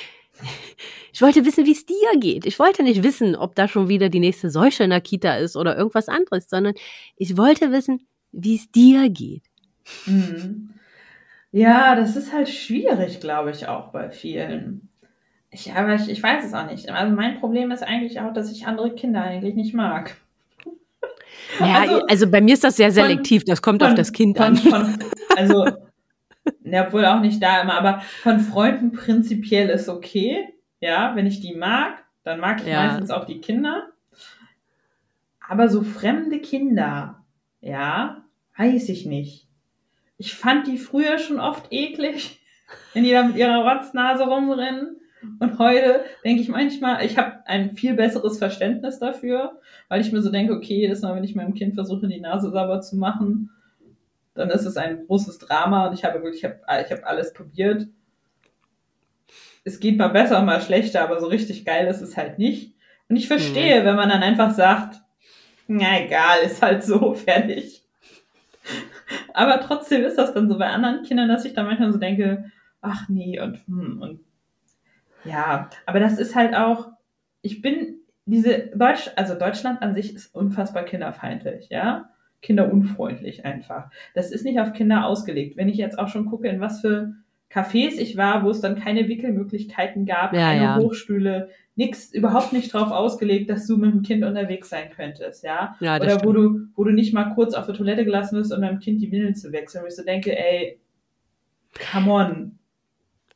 [1.13, 2.45] Ich wollte wissen, wie es dir geht.
[2.45, 5.57] Ich wollte nicht wissen, ob da schon wieder die nächste Seuche in der Kita ist
[5.57, 6.75] oder irgendwas anderes, sondern
[7.17, 9.45] ich wollte wissen, wie es dir geht.
[10.05, 10.76] Mhm.
[11.53, 14.89] Ja, das ist halt schwierig, glaube ich, auch bei vielen.
[15.51, 16.91] Ich, aber ich, ich weiß es auch nicht.
[16.91, 20.17] Also mein Problem ist eigentlich auch, dass ich andere Kinder eigentlich nicht mag.
[21.61, 24.13] Ja, also, Also, bei mir ist das sehr von- selektiv, das kommt auf Von- das
[24.13, 24.57] Kind von, an.
[24.57, 24.99] Von,
[25.37, 25.67] also,
[26.65, 30.49] ja, wohl auch nicht da immer, aber von Freunden prinzipiell ist okay.
[30.81, 32.87] Ja, wenn ich die mag, dann mag ich Ja.
[32.87, 33.89] meistens auch die Kinder.
[35.49, 37.23] Aber so fremde Kinder,
[37.61, 38.23] ja,
[38.59, 39.46] weiß ich nicht.
[40.19, 42.41] Ich fand die früher schon oft eklig,
[42.95, 45.01] wenn die da mit ihrer Rotznase rumrennen.
[45.41, 50.23] Und heute denke ich manchmal, ich habe ein viel besseres Verständnis dafür, weil ich mir
[50.23, 53.51] so denke, okay, jedes Mal, wenn ich meinem Kind versuche, die Nase sauber zu machen,
[54.35, 57.33] dann ist es ein großes Drama und ich habe wirklich, ich habe ich hab alles
[57.33, 57.89] probiert.
[59.65, 62.75] Es geht mal besser, mal schlechter, aber so richtig geil ist es halt nicht.
[63.09, 65.01] Und ich verstehe, wenn man dann einfach sagt,
[65.67, 67.86] na egal, ist halt so, fertig.
[69.35, 72.51] Aber trotzdem ist das dann so bei anderen Kindern, dass ich dann manchmal so denke,
[72.81, 74.21] ach nee, und, hm, und
[75.25, 76.89] ja, aber das ist halt auch,
[77.43, 82.11] ich bin, diese Deutsch, also Deutschland an sich ist unfassbar kinderfeindlich, ja,
[82.43, 83.91] kinderunfreundlich einfach.
[84.15, 85.57] Das ist nicht auf Kinder ausgelegt.
[85.57, 87.15] Wenn ich jetzt auch schon gucke, in was für
[87.51, 90.77] Cafés ich war, wo es dann keine Wickelmöglichkeiten gab, Ja, keine ja.
[90.79, 95.77] Hochstühle, nix, überhaupt nicht drauf ausgelegt, dass du mit dem Kind unterwegs sein könntest, ja.
[95.81, 96.37] Ja, das Oder wo stimmt.
[96.37, 99.13] du, wo du nicht mal kurz auf der Toilette gelassen wirst, um deinem Kind die
[99.13, 100.81] Windeln zu wechseln, wo ich so denke, ey,
[101.93, 102.59] come on.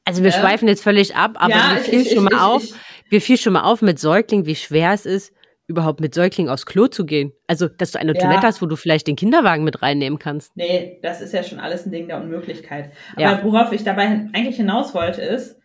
[0.05, 0.41] Also wir Ja.
[0.41, 2.63] schweifen jetzt völlig ab, aber Ja, mir fiel ich- schon mal ich- auf,
[3.11, 5.33] mir fiel schon mal auf mit Säugling, wie schwer es ist,
[5.67, 7.33] überhaupt mit Säugling aufs Klo zu gehen.
[7.47, 8.21] Also, dass du eine Ja.
[8.21, 10.57] Toilette hast, wo du vielleicht den Kinderwagen mit reinnehmen kannst.
[10.57, 12.91] Nee, das ist ja schon alles ein Ding der Unmöglichkeit.
[13.13, 13.45] Aber Ja.
[13.45, 15.60] worauf ich dabei eigentlich hinaus wollte, ist,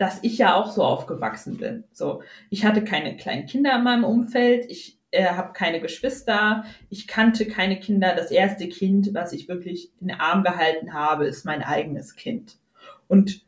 [0.00, 1.84] dass ich ja auch so aufgewachsen bin.
[1.92, 7.06] So, ich hatte keine kleinen Kinder in meinem Umfeld, ich äh, habe keine Geschwister, ich
[7.06, 8.14] kannte keine Kinder.
[8.16, 12.56] Das erste Kind, was ich wirklich in den Arm gehalten habe, ist mein eigenes Kind.
[13.08, 13.42] Und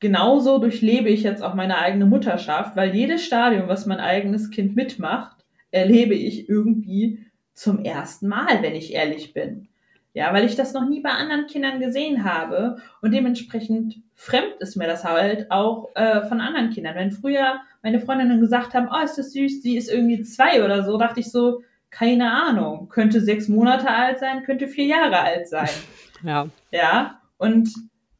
[0.00, 4.74] genauso durchlebe ich jetzt auch meine eigene Mutterschaft, weil jedes Stadium, was mein eigenes Kind
[4.74, 9.68] mitmacht, erlebe ich irgendwie zum ersten Mal, wenn ich ehrlich bin.
[10.14, 14.76] Ja, weil ich das noch nie bei anderen Kindern gesehen habe und dementsprechend fremd ist
[14.76, 16.94] mir das halt auch äh, von anderen Kindern.
[16.94, 20.84] Wenn früher meine Freundinnen gesagt haben, oh, ist das süß, die ist irgendwie zwei oder
[20.84, 25.48] so, dachte ich so, keine Ahnung, könnte sechs Monate alt sein, könnte vier Jahre alt
[25.48, 25.68] sein.
[26.22, 26.48] Ja.
[26.70, 27.68] Ja, und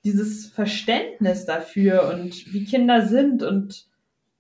[0.04, 3.87] dieses Verständnis dafür und wie Kinder sind und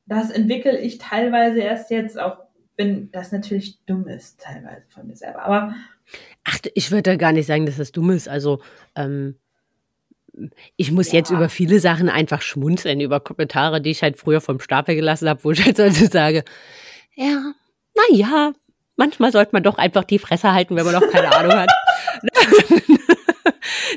[0.04, 2.40] das entwickle ich teilweise erst jetzt, auch
[2.76, 5.44] wenn das natürlich dumm ist, teilweise von mir selber.
[5.44, 5.74] Aber
[6.44, 8.28] Ach, ich würde gar nicht sagen, dass das dumm ist.
[8.28, 8.60] Also,
[8.94, 9.36] ähm,
[10.76, 11.18] ich muss ja.
[11.18, 15.28] jetzt über viele Sachen einfach schmunzeln, über Kommentare, die ich halt früher vom Stapel gelassen
[15.28, 16.44] habe, wo ich jetzt also sage,
[17.14, 17.52] ja,
[17.94, 18.52] na ja,
[18.96, 21.70] manchmal sollte man doch einfach die Fresse halten, wenn man noch keine Ahnung hat.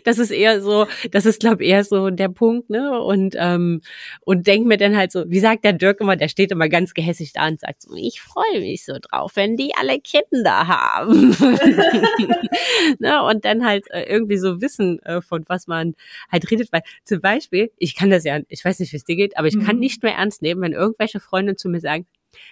[0.04, 3.00] Das ist eher so, das ist glaube eher so der Punkt, ne?
[3.02, 3.82] Und ähm,
[4.22, 6.94] und denk mir dann halt so, wie sagt der Dirk immer, der steht immer ganz
[6.94, 11.36] gehässig da und sagt so, ich freue mich so drauf, wenn die alle Kinder haben.
[13.00, 13.24] ne?
[13.24, 15.96] Und dann halt äh, irgendwie so wissen, äh, von was man
[16.32, 19.16] halt redet, weil zum Beispiel, ich kann das ja, ich weiß nicht, wie es dir
[19.16, 19.66] geht, aber ich mhm.
[19.66, 22.06] kann nicht mehr ernst nehmen, wenn irgendwelche Freunde zu mir sagen,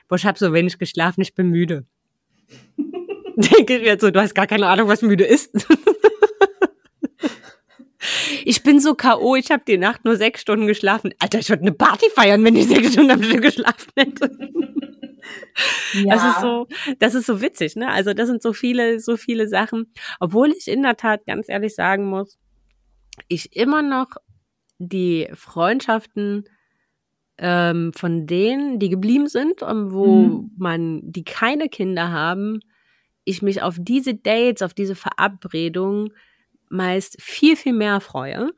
[0.07, 1.85] boah, ich habe so wenig geschlafen, ich bin müde.
[3.35, 5.51] Denke ich mir so, du hast gar keine Ahnung, was müde ist.
[8.43, 11.13] Ich bin so K.O., ich habe die Nacht nur sechs Stunden geschlafen.
[11.19, 14.31] Alter, ich würde eine Party feiern, wenn ich sechs Stunden am Stück geschlafen hätte.
[15.93, 16.15] Ja.
[16.15, 16.67] Das ist so,
[16.99, 17.89] das ist so witzig, ne?
[17.89, 19.91] Also das sind so viele, so viele Sachen.
[20.19, 22.37] Obwohl ich in der Tat ganz ehrlich sagen muss,
[23.27, 24.09] ich immer noch
[24.77, 26.45] die Freundschaften
[27.37, 30.51] ähm, von denen, die geblieben sind und wo mhm.
[30.57, 32.59] man, die keine Kinder haben,
[33.23, 36.11] ich mich auf diese Dates, auf diese Verabredungen
[36.69, 38.51] meist viel, viel mehr freue.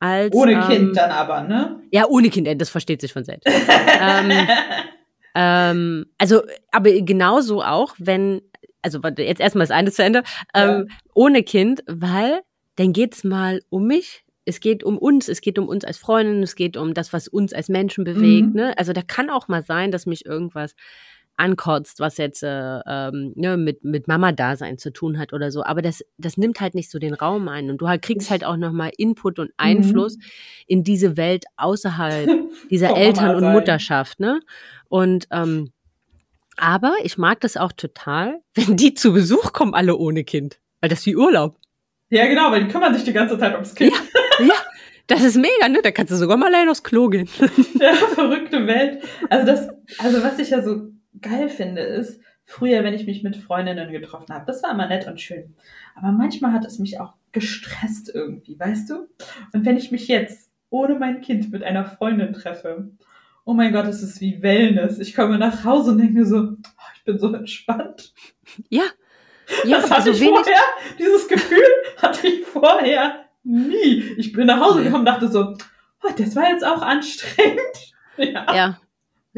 [0.00, 1.80] Als, ohne ähm, Kind dann aber, ne?
[1.90, 3.46] Ja, ohne Kind, das versteht sich von selbst.
[3.46, 4.48] ähm,
[5.34, 8.42] ähm, also, aber genauso auch, wenn,
[8.82, 10.22] also jetzt erstmal das eine zu Ende,
[10.54, 10.96] ähm, ja.
[11.14, 12.40] ohne Kind, weil
[12.76, 16.42] dann geht's mal um mich, es geht um uns, es geht um uns als Freundin,
[16.42, 18.48] es geht um das, was uns als Menschen bewegt.
[18.48, 18.54] Mhm.
[18.54, 18.78] Ne?
[18.78, 20.74] Also da kann auch mal sein, dass mich irgendwas
[21.38, 25.62] ankotzt, was jetzt äh, ähm, ne, mit, mit Mama-Dasein zu tun hat oder so.
[25.62, 27.70] Aber das, das nimmt halt nicht so den Raum ein.
[27.70, 30.22] Und du halt kriegst halt auch nochmal Input und Einfluss mhm.
[30.66, 32.28] in diese Welt außerhalb
[32.70, 34.20] dieser Eltern- und Mutterschaft.
[34.20, 34.40] Ne?
[34.88, 35.70] Und ähm,
[36.56, 40.58] aber ich mag das auch total, wenn die zu Besuch kommen, alle ohne Kind.
[40.80, 41.56] Weil das ist wie Urlaub.
[42.10, 43.92] Ja, genau, weil die kümmern sich die ganze Zeit ums Kind.
[43.92, 44.54] Ja, ja.
[45.06, 45.80] Das ist mega, ne?
[45.82, 47.28] Da kannst du sogar mal allein aufs Klo gehen.
[47.80, 49.02] Ja, verrückte Welt.
[49.30, 50.88] Also das, also was ich ja so
[51.20, 55.06] geil finde, ist, früher, wenn ich mich mit Freundinnen getroffen habe, das war immer nett
[55.06, 55.54] und schön.
[55.94, 59.08] Aber manchmal hat es mich auch gestresst irgendwie, weißt du?
[59.52, 62.90] Und wenn ich mich jetzt ohne mein Kind mit einer Freundin treffe,
[63.44, 64.98] oh mein Gott, es ist wie Wellness.
[64.98, 68.14] Ich komme nach Hause und denke mir so, oh, ich bin so entspannt.
[68.70, 68.84] Ja.
[69.64, 70.62] ja das hatte also ich vorher,
[70.98, 71.64] dieses Gefühl
[71.98, 74.04] hatte ich vorher nie.
[74.16, 75.54] Ich bin nach Hause gekommen und dachte so,
[76.02, 77.60] oh, das war jetzt auch anstrengend.
[78.20, 78.52] Ja.
[78.52, 78.80] ja.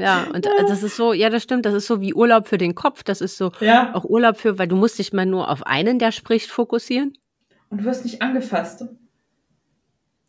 [0.00, 0.52] Ja, und ja.
[0.66, 3.20] das ist so, ja, das stimmt, das ist so wie Urlaub für den Kopf, das
[3.20, 3.94] ist so ja.
[3.94, 7.16] auch Urlaub für, weil du musst dich mal nur auf einen, der spricht, fokussieren.
[7.68, 8.84] Und du wirst nicht angefasst.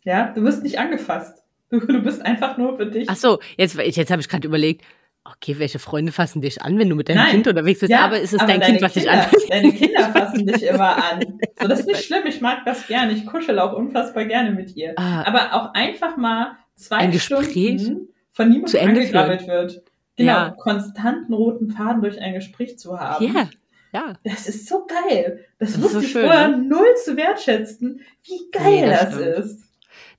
[0.03, 1.43] Ja, du wirst nicht angefasst.
[1.69, 3.09] Du, du bist einfach nur für dich.
[3.09, 4.83] Ach so, jetzt, jetzt habe ich gerade überlegt,
[5.23, 7.31] okay, welche Freunde fassen dich an, wenn du mit deinem Nein.
[7.31, 7.91] Kind unterwegs bist?
[7.91, 9.51] Ja, aber ist es aber dein Kind, was Kinder, dich anfasst?
[9.51, 11.39] Deine Kinder fassen dich immer an.
[11.59, 13.13] So, das ist nicht schlimm, ich mag das gerne.
[13.13, 14.93] Ich kuschel auch unfassbar gerne mit ihr.
[14.97, 18.09] Ah, aber auch einfach mal zwei ein Stunden?
[18.31, 19.83] Von niemandem angegrabbelt wird.
[20.15, 20.49] Genau, ja.
[20.51, 23.33] konstanten roten Faden durch ein Gespräch zu haben.
[23.33, 23.49] Ja.
[23.93, 24.13] Ja.
[24.23, 25.45] Das ist so geil.
[25.59, 26.63] Das, das wusste so ich schön, vorher ne?
[26.63, 29.63] null zu wertschätzen, wie geil nee, das, das ist.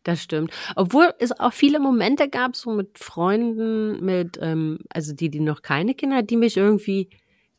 [0.02, 0.52] Das stimmt.
[0.76, 5.62] Obwohl es auch viele Momente gab, so mit Freunden, mit, ähm, also die, die noch
[5.62, 7.08] keine Kinder, die mich irgendwie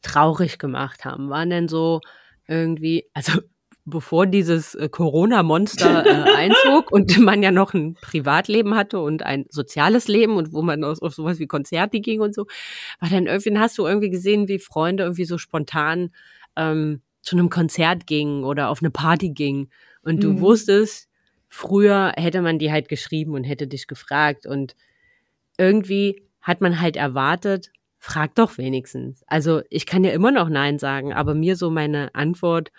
[0.02, 1.30] traurig gemacht haben.
[1.30, 2.02] Waren denn so
[2.48, 3.40] irgendwie, also
[3.86, 9.46] bevor dieses äh, Corona-Monster äh, einzog und man ja noch ein Privatleben hatte und ein
[9.50, 12.46] soziales Leben und wo man auf, auf sowas wie Konzerte ging und so,
[13.00, 16.12] war dann irgendwie, hast du irgendwie gesehen, wie Freunde irgendwie so spontan
[16.56, 19.70] ähm, zu einem Konzert gingen oder auf eine Party gingen
[20.04, 20.40] und du mhm.
[20.42, 21.10] wusstest,
[21.50, 24.76] früher hätte man die halt geschrieben und hätte dich gefragt und
[25.58, 29.24] irgendwie hat man halt erwartet, frag doch wenigstens.
[29.28, 32.72] Also ich kann ja immer noch Nein sagen, aber mir so meine Antwort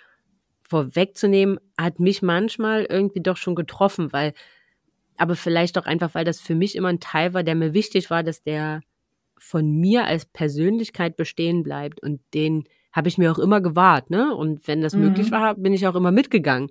[0.75, 4.35] vorwegzunehmen, hat mich manchmal irgendwie doch schon getroffen, weil,
[5.17, 8.11] aber vielleicht auch einfach, weil das für mich immer ein Teil war, der mir wichtig
[8.11, 8.81] war, dass der
[9.39, 14.35] von mir als Persönlichkeit bestehen bleibt und den habe ich mir auch immer gewahrt, ne?
[14.35, 15.03] Und wenn das mhm.
[15.03, 16.71] möglich war, bin ich auch immer mitgegangen.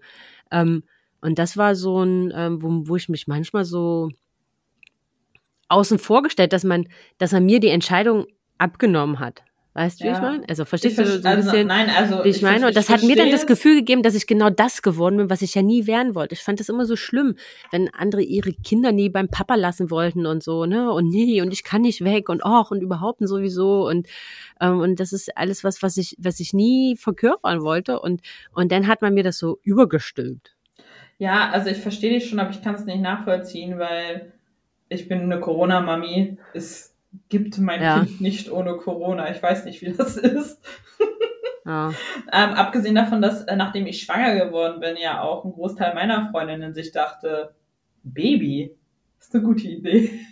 [0.52, 0.84] Ähm,
[1.22, 4.10] und das war so ein, ähm, wo, wo ich mich manchmal so
[5.70, 6.90] außen vorgestellt, dass man,
[7.20, 8.26] dass er mir die Entscheidung
[8.58, 9.44] abgenommen hat.
[9.76, 10.12] Weißt du, ja.
[10.12, 10.50] wie ich meine?
[10.50, 12.68] Also verstehst ich du so ein also, bisschen, nein, also, wie ich, ich meine?
[12.68, 15.42] Und das hat mir dann das Gefühl gegeben, dass ich genau das geworden bin, was
[15.42, 16.36] ich ja nie werden wollte.
[16.36, 17.36] Ich fand das immer so schlimm,
[17.72, 20.92] wenn andere ihre Kinder nie beim Papa lassen wollten und so, ne?
[20.92, 24.08] Und nee, und ich kann nicht weg und och und überhaupt und sowieso und
[24.62, 28.22] ähm, und das ist alles was, was ich, was ich nie verkörpern wollte und
[28.54, 30.56] und dann hat man mir das so übergestülpt.
[31.18, 34.34] Ja, also ich verstehe dich schon, aber ich kann es nicht nachvollziehen, weil
[34.90, 36.38] ich bin eine Corona-Mami.
[36.54, 36.93] Es
[37.30, 38.00] gibt mein ja.
[38.00, 39.32] Kind nicht ohne Corona.
[39.32, 40.62] Ich weiß nicht, wie das ist.
[41.66, 41.94] Ja.
[42.34, 46.30] ähm, abgesehen davon, dass äh, nachdem ich schwanger geworden bin, ja auch ein Großteil meiner
[46.30, 47.56] Freundinnen sich dachte,
[48.04, 48.76] Baby,
[49.20, 50.12] ist eine gute Idee.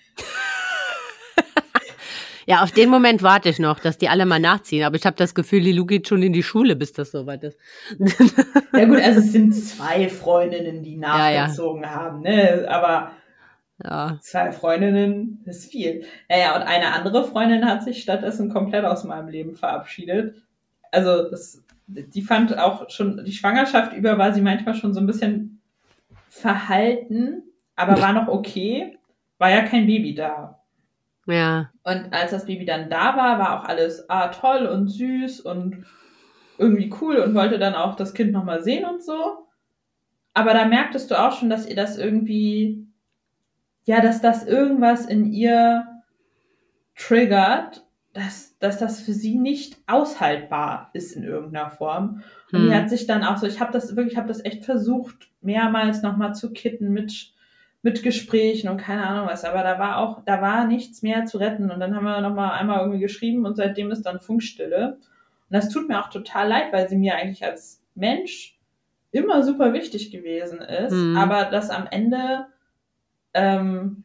[2.48, 4.84] Ja, auf den Moment warte ich noch, dass die alle mal nachziehen.
[4.84, 7.58] Aber ich habe das Gefühl, Lilu geht schon in die Schule, bis das soweit ist.
[8.74, 11.90] Ja gut, also es sind zwei Freundinnen, die nachgezogen ja.
[11.92, 12.66] haben, ne?
[12.68, 13.12] Aber
[13.84, 14.18] ja.
[14.22, 16.04] zwei Freundinnen ist viel.
[16.30, 20.42] Naja, und eine andere Freundin hat sich stattdessen komplett aus meinem Leben verabschiedet.
[20.92, 25.08] Also das, die fand auch schon, die Schwangerschaft über war sie manchmal schon so ein
[25.08, 25.62] bisschen
[26.30, 27.44] verhalten,
[27.76, 28.98] aber war noch okay.
[29.38, 30.62] War ja kein Baby da.
[31.26, 31.72] Ja.
[31.84, 35.86] Und als das Baby dann da war, war auch alles ah, toll und süß und
[36.58, 39.48] irgendwie cool und wollte dann auch das Kind nochmal sehen und so.
[40.34, 42.88] Aber da merktest du auch schon, dass ihr das irgendwie,
[43.86, 45.88] ja, dass das irgendwas in ihr
[46.96, 52.24] triggert, dass, dass das für sie nicht aushaltbar ist in irgendeiner Form.
[52.52, 52.68] Und hm.
[52.68, 55.30] die hat sich dann auch so, ich habe das wirklich, ich habe das echt versucht,
[55.42, 57.34] mehrmals nochmal zu kitten mit
[57.84, 59.44] mit Gesprächen und keine Ahnung was.
[59.44, 61.72] Aber da war auch, da war nichts mehr zu retten.
[61.72, 64.98] Und dann haben wir nochmal einmal irgendwie geschrieben und seitdem ist dann Funkstille.
[64.98, 65.02] Und
[65.50, 68.58] das tut mir auch total leid, weil sie mir eigentlich als Mensch
[69.12, 70.94] immer super wichtig gewesen ist.
[70.94, 71.18] Mhm.
[71.18, 72.46] Aber dass am Ende
[73.34, 74.04] ähm,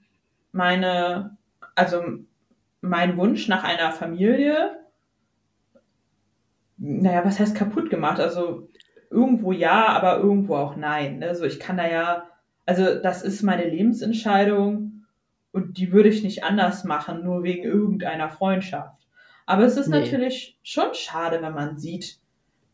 [0.53, 1.37] meine,
[1.75, 2.03] also
[2.81, 4.79] mein Wunsch nach einer Familie,
[6.79, 8.21] naja, was heißt kaputt gemacht?
[8.21, 8.69] Also
[9.11, 11.23] irgendwo ja, aber irgendwo auch nein.
[11.23, 12.29] Also ich kann da ja
[12.67, 15.07] also das ist meine Lebensentscheidung
[15.53, 19.07] und die würde ich nicht anders machen, nur wegen irgendeiner Freundschaft.
[19.47, 20.01] Aber es ist nee.
[20.01, 22.19] natürlich schon schade, wenn man sieht,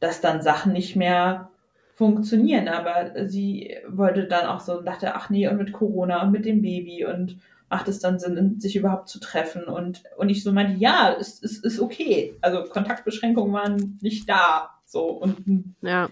[0.00, 1.50] dass dann Sachen nicht mehr
[1.94, 2.68] funktionieren.
[2.68, 6.44] Aber sie wollte dann auch so und dachte, ach nee, und mit Corona und mit
[6.44, 7.38] dem Baby und
[7.70, 9.64] macht es dann Sinn, sich überhaupt zu treffen?
[9.64, 12.34] Und, und ich so meinte, ja, es ist, ist, ist okay.
[12.40, 14.70] Also Kontaktbeschränkungen waren nicht da.
[14.84, 16.08] So und ja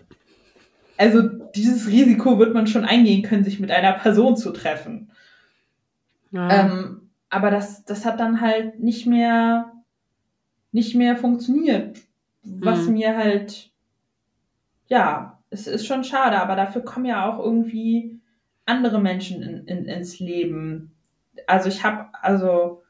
[1.01, 5.11] also dieses Risiko wird man schon eingehen können, sich mit einer Person zu treffen.
[6.31, 6.51] Ja.
[6.51, 9.73] Ähm, aber das, das hat dann halt nicht mehr,
[10.73, 11.99] nicht mehr funktioniert.
[12.43, 12.93] Was hm.
[12.93, 13.71] mir halt,
[14.88, 18.21] ja, es ist schon schade, aber dafür kommen ja auch irgendwie
[18.67, 20.95] andere Menschen in, in, ins Leben.
[21.47, 22.83] Also ich habe also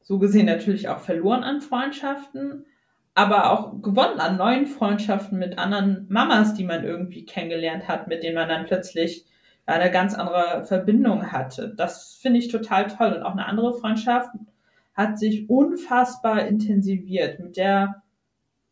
[0.00, 2.66] so gesehen natürlich auch verloren an Freundschaften,
[3.14, 8.22] aber auch gewonnen an neuen Freundschaften mit anderen Mamas, die man irgendwie kennengelernt hat, mit
[8.22, 9.26] denen man dann plötzlich
[9.66, 11.74] eine ganz andere Verbindung hatte.
[11.76, 13.12] Das finde ich total toll.
[13.12, 14.30] Und auch eine andere Freundschaft
[14.94, 17.40] hat sich unfassbar intensiviert.
[17.40, 18.02] Mit der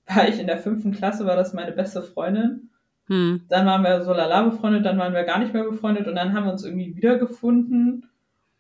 [0.14, 2.71] war ich in der fünften Klasse, war das meine beste Freundin.
[3.07, 3.42] Hm.
[3.49, 6.33] Dann waren wir so lala befreundet, dann waren wir gar nicht mehr befreundet und dann
[6.33, 8.07] haben wir uns irgendwie wiedergefunden.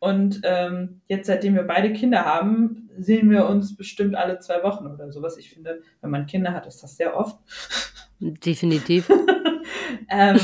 [0.00, 4.86] Und ähm, jetzt, seitdem wir beide Kinder haben, sehen wir uns bestimmt alle zwei Wochen
[4.86, 5.36] oder sowas.
[5.38, 7.38] Ich finde, wenn man Kinder hat, ist das sehr oft.
[8.20, 9.10] Definitiv.
[10.10, 10.38] ähm,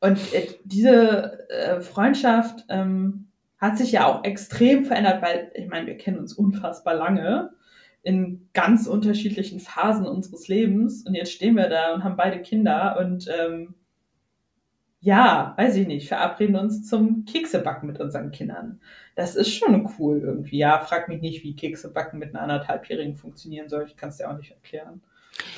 [0.00, 5.86] und äh, diese äh, Freundschaft ähm, hat sich ja auch extrem verändert, weil ich meine,
[5.86, 7.50] wir kennen uns unfassbar lange
[8.02, 12.96] in ganz unterschiedlichen Phasen unseres Lebens und jetzt stehen wir da und haben beide Kinder
[12.98, 13.74] und ähm,
[15.02, 18.80] ja, weiß ich nicht, verabreden uns zum Keksebacken mit unseren Kindern.
[19.16, 20.58] Das ist schon cool irgendwie.
[20.58, 23.84] Ja, frag mich nicht, wie Keksebacken mit einer anderthalbjährigen funktionieren soll.
[23.86, 25.00] Ich kann es dir auch nicht erklären.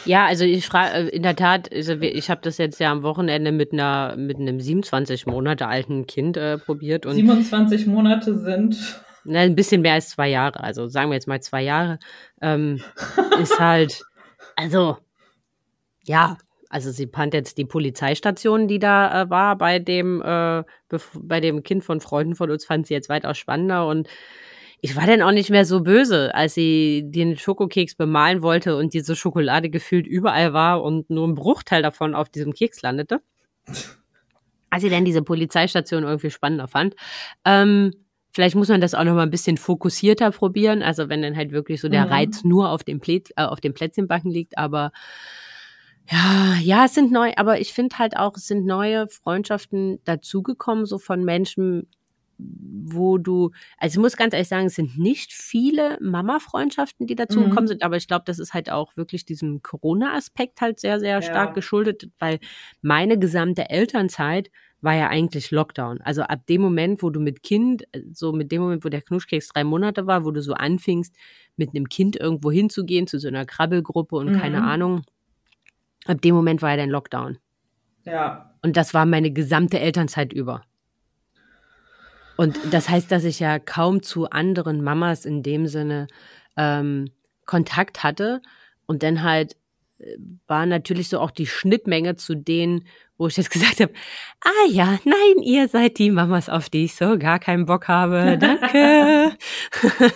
[0.05, 3.03] Ja, also ich frage äh, in der Tat, also ich habe das jetzt ja am
[3.03, 9.03] Wochenende mit einer mit einem 27 Monate alten Kind äh, probiert und 27 Monate sind
[9.25, 11.99] ein bisschen mehr als zwei Jahre, also sagen wir jetzt mal zwei Jahre,
[12.41, 12.81] ähm,
[13.41, 14.03] ist halt,
[14.57, 14.99] also
[16.05, 16.37] ja,
[16.69, 20.65] also sie fand jetzt die Polizeistation, die da äh, war bei dem, äh,
[21.15, 24.09] bei dem Kind von Freunden von uns, fand sie jetzt weitaus spannender und
[24.85, 28.95] ich war dann auch nicht mehr so böse, als sie den Schokokeks bemalen wollte und
[28.95, 33.21] diese Schokolade gefühlt überall war und nur ein Bruchteil davon auf diesem Keks landete.
[34.71, 36.97] Als sie dann diese Polizeistation irgendwie spannender fand.
[37.45, 37.93] Ähm,
[38.33, 40.83] vielleicht muss man das auch noch mal ein bisschen fokussierter probieren.
[40.83, 42.12] Also wenn dann halt wirklich so der mhm.
[42.12, 44.92] Reiz nur auf dem, Plä äh, auf dem Plätzchenbacken liegt, aber
[46.11, 50.85] ja, ja, es sind neu, aber ich finde halt auch, es sind neue Freundschaften dazugekommen,
[50.85, 51.88] so von Menschen,
[52.38, 57.40] wo du, also ich muss ganz ehrlich sagen, es sind nicht viele Mama-Freundschaften, die dazu
[57.40, 57.66] Mhm.
[57.68, 61.23] sind, aber ich glaube, das ist halt auch wirklich diesem Corona-Aspekt halt sehr, sehr Ja.
[61.23, 62.40] stark geschuldet, weil
[62.81, 64.51] meine gesamte Elternzeit
[64.83, 66.01] war ja eigentlich Lockdown.
[66.03, 69.03] Also ab dem Moment, wo du mit Kind, äh, so mit dem Moment, wo der
[69.03, 71.14] Knuschkeks drei Monate war, wo du so anfingst,
[71.57, 74.64] mit einem Kind irgendwo hinzugehen, zu so einer Krabbelgruppe und keine Mhm.
[74.64, 75.03] Ahnung,
[76.07, 77.38] ab dem Moment war ja dann Lockdown.
[78.05, 78.55] Ja.
[78.62, 80.62] Und das war meine gesamte Elternzeit über.
[82.37, 86.09] Und das heißt, dass ich ja kaum zu anderen Mamas in dem Sinne
[86.57, 87.11] ähm,
[87.47, 88.40] Kontakt hatte.
[88.87, 89.57] Und dann halt
[89.99, 90.16] äh,
[90.47, 92.85] war natürlich so auch die Schnittmenge zu denen,
[93.23, 93.93] wo ich jetzt gesagt habe,
[94.45, 98.37] ah ja, nein, ihr seid die Mamas, auf die ich so gar keinen Bock habe.
[98.37, 99.33] Danke.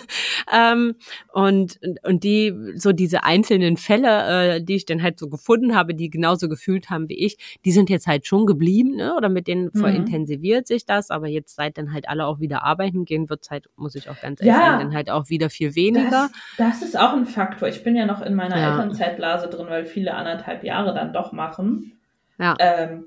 [0.53, 0.95] ähm,
[1.31, 5.95] und, und die, so diese einzelnen Fälle, äh, die ich dann halt so gefunden habe,
[5.95, 9.15] die genauso gefühlt haben wie ich, die sind jetzt halt schon geblieben, ne?
[9.15, 9.85] Oder mit denen Mhm.
[9.85, 13.67] intensiviert sich das, aber jetzt seit dann halt alle auch wieder arbeiten gehen, wird halt,
[13.77, 14.61] muss ich auch ganz ehrlich Ja.
[14.71, 16.09] sagen, dann halt auch wieder viel weniger.
[16.09, 17.67] Das, das ist auch ein Faktor.
[17.69, 18.71] Ich bin ja noch in meiner Ja.
[18.71, 21.93] Elternzeitblase drin, weil viele anderthalb Jahre dann doch machen.
[22.39, 22.55] Ja.
[22.59, 23.05] Ähm,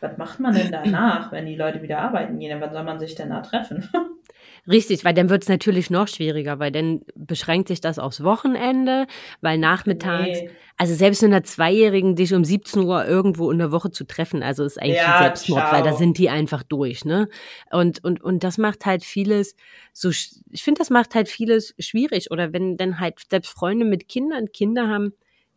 [0.00, 2.60] was macht man denn danach, wenn die Leute wieder arbeiten gehen?
[2.60, 3.88] Wann soll man sich denn da treffen?
[4.68, 9.06] Richtig, weil dann wird es natürlich noch schwieriger, weil dann beschränkt sich das aufs Wochenende,
[9.42, 10.50] weil nachmittags, Nee.
[10.76, 14.42] also selbst mit einer Zweijährigen dich um 17 Uhr irgendwo in der Woche zu treffen,
[14.42, 15.98] also ist eigentlich Ja, ein Selbstmord, weil da ciao.
[15.98, 17.28] sind die einfach durch, ne?
[17.70, 19.54] Und, und, und das macht halt vieles
[19.92, 22.30] so, ich finde, das macht halt vieles schwierig.
[22.30, 25.12] Oder wenn dann halt selbst Freunde mit Kindern Kinder haben,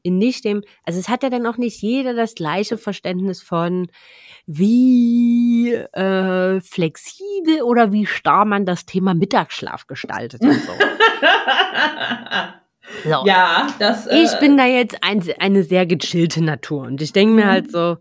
[0.08, 3.88] in nicht dem, also es hat ja dann auch nicht jeder das gleiche Verständnis von,
[4.46, 10.72] wie äh, flexibel oder wie starr man das Thema Mittagsschlaf gestaltet und so.
[13.04, 13.24] so.
[13.26, 14.08] ja, das.
[14.08, 17.50] Äh, Ich bin da jetzt ein, eine sehr gechillte Natur und ich denke mir Mhm.
[17.50, 17.98] halt so,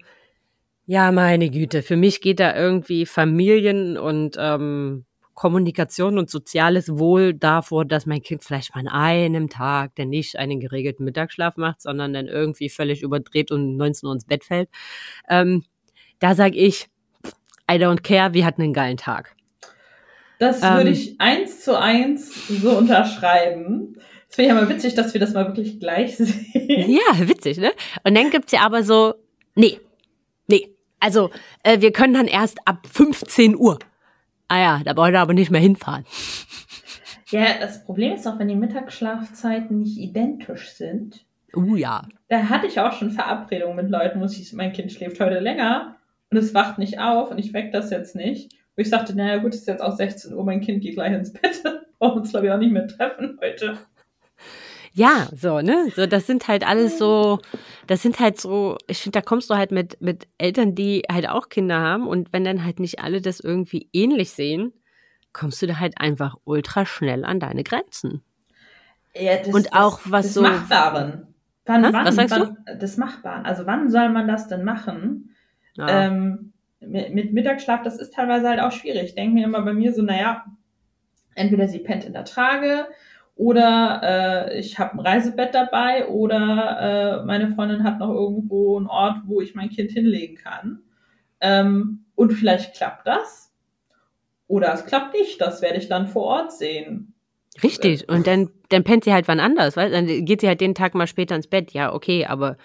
[0.86, 5.04] ja, meine Güte, für mich geht da irgendwie Familien und ähm,
[5.36, 10.36] Kommunikation und soziales Wohl davor, dass mein Kind vielleicht mal an einem Tag, der nicht
[10.38, 14.44] einen geregelten Mittagsschlaf macht, sondern dann irgendwie völlig überdreht und um 19 Uhr ins Bett
[14.44, 14.70] fällt.
[15.28, 15.62] Ähm,
[16.20, 16.88] da sag ich,
[17.70, 19.36] I don't care, wir hatten einen geilen Tag.
[20.38, 23.98] Das Ähm, würde ich eins zu eins so unterschreiben.
[24.30, 26.90] Es wäre ja mal witzig, dass wir das mal wirklich gleich sehen.
[26.90, 27.72] Ja, witzig, ne?
[28.04, 29.14] Und dann gibt's ja aber so,
[29.54, 29.80] nee,
[30.46, 30.74] nee.
[30.98, 31.30] Also,
[31.62, 33.78] äh, wir können dann erst ab 15 Uhr.
[34.48, 36.04] Ah ja, da wollt ihr aber nicht mehr hinfahren.
[37.28, 41.26] Ja, das Problem ist auch, wenn die Mittagsschlafzeiten nicht identisch sind.
[41.54, 42.06] Uh ja.
[42.28, 45.96] Da hatte ich auch schon Verabredungen mit Leuten, wo hieß, mein Kind schläft heute länger
[46.30, 48.52] und es wacht nicht auf und ich weck das jetzt nicht.
[48.76, 51.12] Wo ich sagte, naja gut, es ist jetzt auch 16 Uhr, mein Kind geht gleich
[51.12, 51.62] ins Bett.
[51.98, 53.78] Brauchen uns, glaube ich, auch nicht mehr treffen heute.
[54.96, 55.88] Ja, so, ne?
[55.94, 57.38] So, das sind halt alles so,
[57.86, 61.28] das sind halt so, ich finde, da kommst du halt mit, mit Eltern, die halt
[61.28, 64.72] auch Kinder haben und wenn dann halt nicht alle das irgendwie ähnlich sehen,
[65.34, 68.22] kommst du da halt einfach ultra schnell an deine Grenzen.
[69.14, 71.26] Ja, das, Und auch das, was das so- Machbaren.
[71.66, 73.44] Wann, wann, Was sagst wann, Das Machbaren.
[73.44, 75.34] Also wann soll man das denn machen?
[75.74, 76.06] Ja.
[76.06, 79.02] Ähm, mit, mit Mittagsschlaf, das ist teilweise halt auch schwierig.
[79.02, 80.46] Ich denke mir immer bei mir so, naja,
[81.34, 82.86] entweder sie pennt in der Trage
[83.36, 88.86] oder äh, ich habe ein Reisebett dabei oder äh, meine Freundin hat noch irgendwo einen
[88.86, 90.80] Ort, wo ich mein Kind hinlegen kann.
[91.42, 93.54] Ähm, und vielleicht klappt das.
[94.48, 95.38] Oder es klappt nicht.
[95.40, 97.12] Das werde ich dann vor Ort sehen.
[97.62, 98.08] Richtig.
[98.08, 100.94] Und dann, dann pennt sie halt wann anders, weil dann geht sie halt den Tag
[100.94, 101.72] mal später ins Bett.
[101.72, 102.56] Ja, okay, aber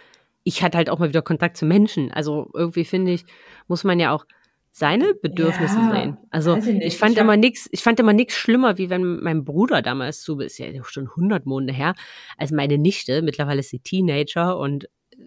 [0.43, 2.11] ich hatte halt auch mal wieder Kontakt zu Menschen.
[2.11, 3.25] Also irgendwie finde ich,
[3.67, 4.25] muss man ja auch
[4.71, 6.17] seine Bedürfnisse Ja, sehen.
[6.29, 9.43] Also ich ich, fand Ich immer nix, ich fand immer nix schlimmer, wie wenn mein
[9.43, 11.93] Bruder damals zu, ist ja schon 100 Monate her,
[12.37, 15.17] als meine Nichte, mittlerweile ist sie Teenager und äh,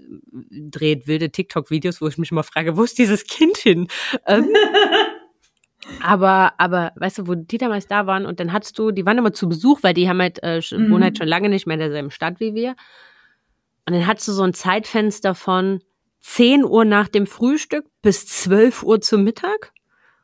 [0.71, 3.89] dreht wilde TikTok-Videos, wo ich mich immer frage, wo ist dieses Kind hin?
[4.27, 4.49] Ähm,
[6.03, 9.19] aber, aber, weißt du, wo die damals da waren und dann hattest du, die waren
[9.19, 10.91] immer zu Besuch, weil die haben halt, äh, Mhm.
[10.91, 12.75] wohnen halt schon lange nicht mehr in derselben Stadt wie wir.
[13.87, 15.81] Und dann hattest du so ein Zeitfenster von
[16.27, 19.73] 10 Uhr nach dem Frühstück bis 12 Uhr zum Mittag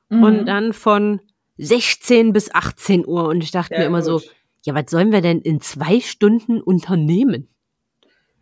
[0.09, 0.23] Mhm.
[0.25, 1.21] und dann von
[1.59, 3.29] 16 bis 18 Uhr.
[3.29, 4.35] Und ich dachte Ja, mir immer so, gut.
[4.65, 7.49] ja, was sollen wir denn in zwei Stunden unternehmen?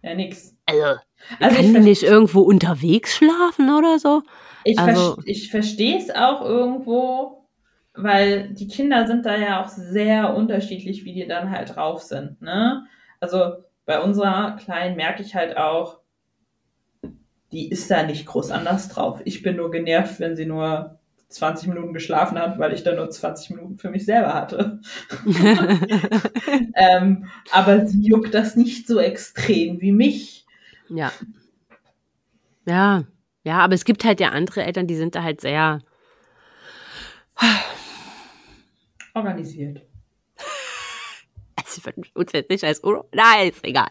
[0.02, 0.54] Ja, nix.
[0.66, 1.00] Also,
[1.40, 4.22] Also kann ich nicht irgendwo unterwegs schlafen oder so?
[4.64, 7.48] Ich, Also- ver ich verstehe es auch irgendwo,
[7.94, 12.40] weil die Kinder sind da ja auch sehr unterschiedlich, wie die dann halt drauf sind.
[12.40, 12.86] Ne?
[13.18, 13.54] Also
[13.84, 15.98] bei unserer Kleinen merke ich halt auch,
[17.52, 19.20] die ist da nicht groß anders drauf.
[19.24, 23.10] Ich bin nur genervt, wenn sie nur 20 Minuten geschlafen hat, weil ich dann nur
[23.10, 24.80] 20 Minuten für mich selber hatte.
[26.74, 30.46] ähm, aber sie juckt das nicht so extrem wie mich.
[30.88, 31.12] Ja.
[32.66, 33.04] Ja,
[33.44, 35.80] ja, aber es gibt halt ja andere Eltern, die sind da halt sehr,
[39.14, 39.82] organisiert.
[41.76, 43.08] Ich würde uns jetzt nicht als Uno.
[43.12, 43.90] Nein, ist egal.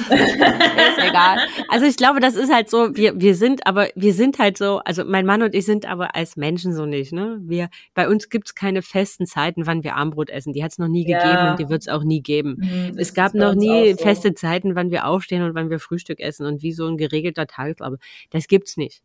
[0.10, 1.38] ist egal.
[1.68, 4.78] Also ich glaube, das ist halt so, wir, wir sind aber, wir sind halt so,
[4.84, 7.38] also mein Mann und ich sind aber als Menschen so nicht, ne?
[7.42, 10.52] Wir, bei uns gibt's keine festen Zeiten, wann wir Armbrot essen.
[10.52, 11.18] Die hat's noch nie ja.
[11.18, 12.56] gegeben und die wird's auch nie geben.
[12.58, 14.02] Mhm, es gab noch nie so.
[14.02, 17.46] feste Zeiten, wann wir aufstehen und wann wir Frühstück essen und wie so ein geregelter
[17.46, 18.00] Tagesablauf.
[18.30, 19.02] Das gibt's nicht.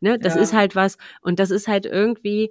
[0.00, 0.18] Ne?
[0.18, 0.42] Das ja.
[0.42, 2.50] ist halt was, und das ist halt irgendwie,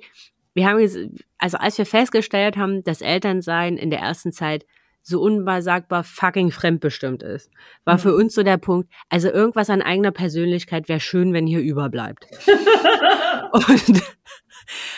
[0.53, 0.97] wir haben jetzt,
[1.37, 4.65] also als wir festgestellt haben, dass Elternsein in der ersten Zeit
[5.07, 7.51] so unbesagbar fucking fremdbestimmt ist,
[7.83, 7.99] war mhm.
[7.99, 12.25] für uns so der Punkt, also irgendwas an eigener Persönlichkeit wäre schön, wenn hier überbleibt.
[13.51, 14.03] und,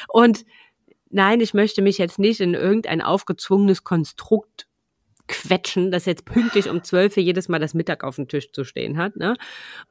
[0.07, 0.45] und
[1.09, 4.67] nein, ich möchte mich jetzt nicht in irgendein aufgezwungenes Konstrukt
[5.27, 8.97] quetschen, das jetzt pünktlich um zwölf jedes Mal das Mittag auf dem Tisch zu stehen
[8.97, 9.17] hat.
[9.17, 9.35] Ne?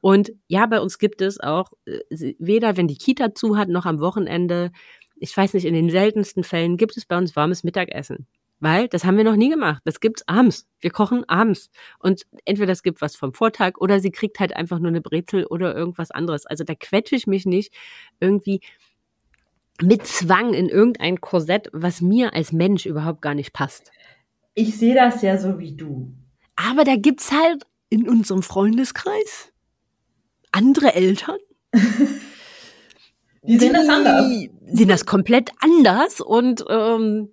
[0.01, 3.85] Und ja, bei uns gibt es auch, äh, weder wenn die Kita zu hat, noch
[3.85, 4.71] am Wochenende,
[5.15, 8.25] ich weiß nicht, in den seltensten Fällen gibt es bei uns warmes Mittagessen.
[8.59, 9.81] Weil das haben wir noch nie gemacht.
[9.85, 10.67] Das gibt's abends.
[10.79, 11.69] Wir kochen abends.
[11.99, 15.45] Und entweder es gibt was vom Vortag oder sie kriegt halt einfach nur eine Brezel
[15.45, 16.45] oder irgendwas anderes.
[16.45, 17.71] Also da quetsche ich mich nicht
[18.19, 18.61] irgendwie
[19.81, 23.91] mit Zwang in irgendein Korsett, was mir als Mensch überhaupt gar nicht passt.
[24.55, 26.13] Ich sehe das ja so wie du.
[26.55, 29.53] Aber da gibt's halt in unserem Freundeskreis
[30.51, 31.37] andere Eltern.
[33.43, 34.27] die sehen das anders.
[34.29, 37.29] Die sehen das komplett anders und ähm,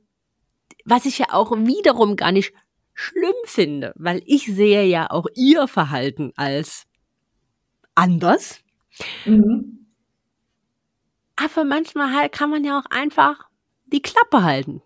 [0.84, 2.52] was ich ja auch wiederum gar nicht
[2.94, 6.86] schlimm finde, weil ich sehe ja auch ihr Verhalten als
[7.94, 8.60] anders.
[9.24, 9.86] Mhm.
[11.36, 13.48] Aber manchmal halt kann man ja auch einfach
[13.86, 14.82] die Klappe halten.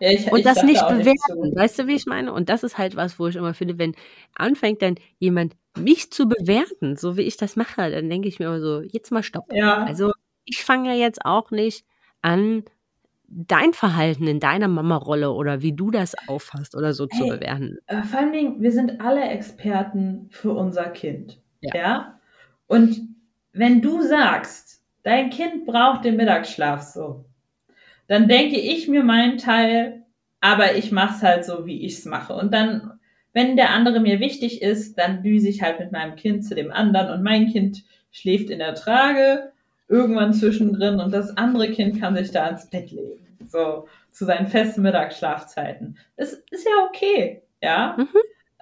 [0.00, 1.08] Ja, ich, und ich das nicht bewerten.
[1.08, 1.56] Nicht so.
[1.56, 2.32] Weißt du, wie ich meine?
[2.32, 3.94] Und das ist halt was, wo ich immer finde, wenn
[4.34, 8.46] anfängt dann jemand mich zu bewerten, so wie ich das mache, dann denke ich mir
[8.46, 9.52] immer so, jetzt mal stopp.
[9.52, 9.84] Ja.
[9.84, 10.12] Also
[10.44, 11.84] ich fange ja jetzt auch nicht
[12.22, 12.64] an,
[13.28, 17.78] dein Verhalten in deiner Mama-Rolle oder wie du das auffasst oder so hey, zu bewerten.
[17.86, 21.40] Äh, vor allen Dingen, wir sind alle Experten für unser Kind.
[21.60, 21.74] Ja.
[21.74, 22.20] ja?
[22.66, 23.00] Und
[23.52, 27.24] wenn du sagst, dein Kind braucht den Mittagsschlaf so,
[28.06, 30.04] dann denke ich mir meinen Teil,
[30.40, 32.34] aber ich mache es halt so, wie ich es mache.
[32.34, 32.92] Und dann,
[33.32, 36.70] wenn der andere mir wichtig ist, dann düse ich halt mit meinem Kind zu dem
[36.70, 39.52] anderen und mein Kind schläft in der Trage
[39.88, 43.26] irgendwann zwischendrin und das andere Kind kann sich da ins Bett legen.
[43.46, 45.98] So, zu seinen festen Mittagsschlafzeiten.
[46.16, 47.96] Das ist ja okay, ja.
[47.98, 48.08] Mhm.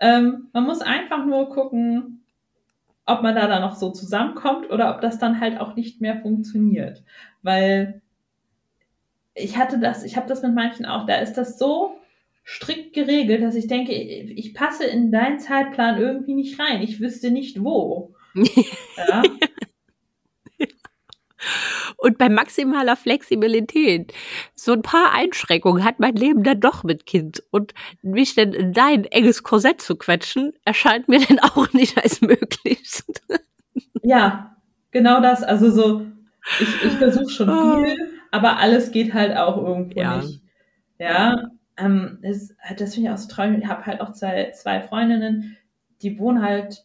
[0.00, 2.24] Ähm, man muss einfach nur gucken,
[3.06, 6.20] ob man da dann noch so zusammenkommt oder ob das dann halt auch nicht mehr
[6.20, 7.02] funktioniert.
[7.42, 8.00] Weil
[9.34, 11.96] ich hatte das, ich habe das mit manchen auch, da ist das so
[12.44, 16.82] strikt geregelt, dass ich denke, ich passe in deinen Zeitplan irgendwie nicht rein.
[16.82, 18.14] Ich wüsste nicht wo.
[18.34, 19.22] ja.
[21.96, 24.12] Und bei maximaler Flexibilität,
[24.54, 27.42] so ein paar Einschränkungen hat mein Leben dann doch mit Kind.
[27.50, 32.20] Und mich dann in dein enges Korsett zu quetschen, erscheint mir dann auch nicht als
[32.20, 33.02] möglich.
[34.02, 34.56] Ja,
[34.90, 35.42] genau das.
[35.42, 36.06] Also so,
[36.60, 37.82] ich, ich versuche schon ah.
[37.82, 37.96] viel,
[38.30, 40.18] aber alles geht halt auch irgendwo ja.
[40.18, 40.40] nicht.
[40.98, 43.58] Ja, ähm, das, das finde ich auch so traurig.
[43.58, 45.56] Ich habe halt auch zwei, zwei Freundinnen,
[46.02, 46.84] die wohnen halt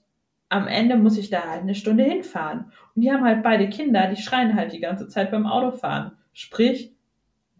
[0.49, 2.71] am Ende muss ich da halt eine Stunde hinfahren.
[2.95, 6.11] Und die haben halt beide Kinder, die schreien halt die ganze Zeit beim Autofahren.
[6.33, 6.91] Sprich,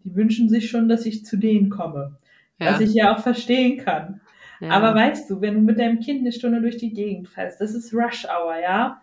[0.04, 2.16] die wünschen sich schon, dass ich zu denen komme.
[2.58, 2.72] Ja.
[2.72, 4.20] Was ich ja auch verstehen kann.
[4.60, 4.70] Ja.
[4.70, 7.74] Aber weißt du, wenn du mit deinem Kind eine Stunde durch die Gegend fährst, das
[7.74, 9.00] ist Rush Hour, ja?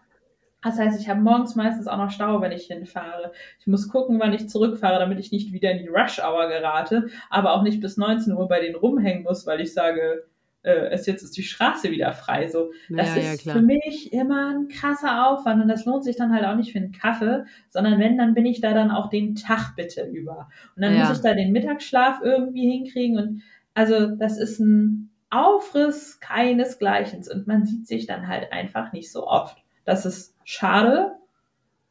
[0.62, 3.32] Das heißt, ich habe morgens meistens auch noch Stau, wenn ich hinfahre.
[3.60, 7.08] Ich muss gucken, wann ich zurückfahre, damit ich nicht wieder in die Rush Hour gerate,
[7.30, 10.26] aber auch nicht bis 19 Uhr bei denen rumhängen muss, weil ich sage,
[10.68, 12.48] äh, ist jetzt ist die Straße wieder frei.
[12.48, 16.18] So, das ja, ist ja, für mich immer ein krasser Aufwand und das lohnt sich
[16.18, 19.10] dann halt auch nicht für einen Kaffee, sondern wenn, dann bin ich da dann auch
[19.10, 20.50] den Tag bitte über.
[20.76, 21.08] Und dann ja.
[21.08, 23.42] muss ich da den Mittagsschlaf irgendwie hinkriegen und
[23.74, 29.28] also das ist ein Aufriss keinesgleichens und man sieht sich dann halt einfach nicht so
[29.28, 29.58] oft.
[29.86, 31.14] Das ist schade,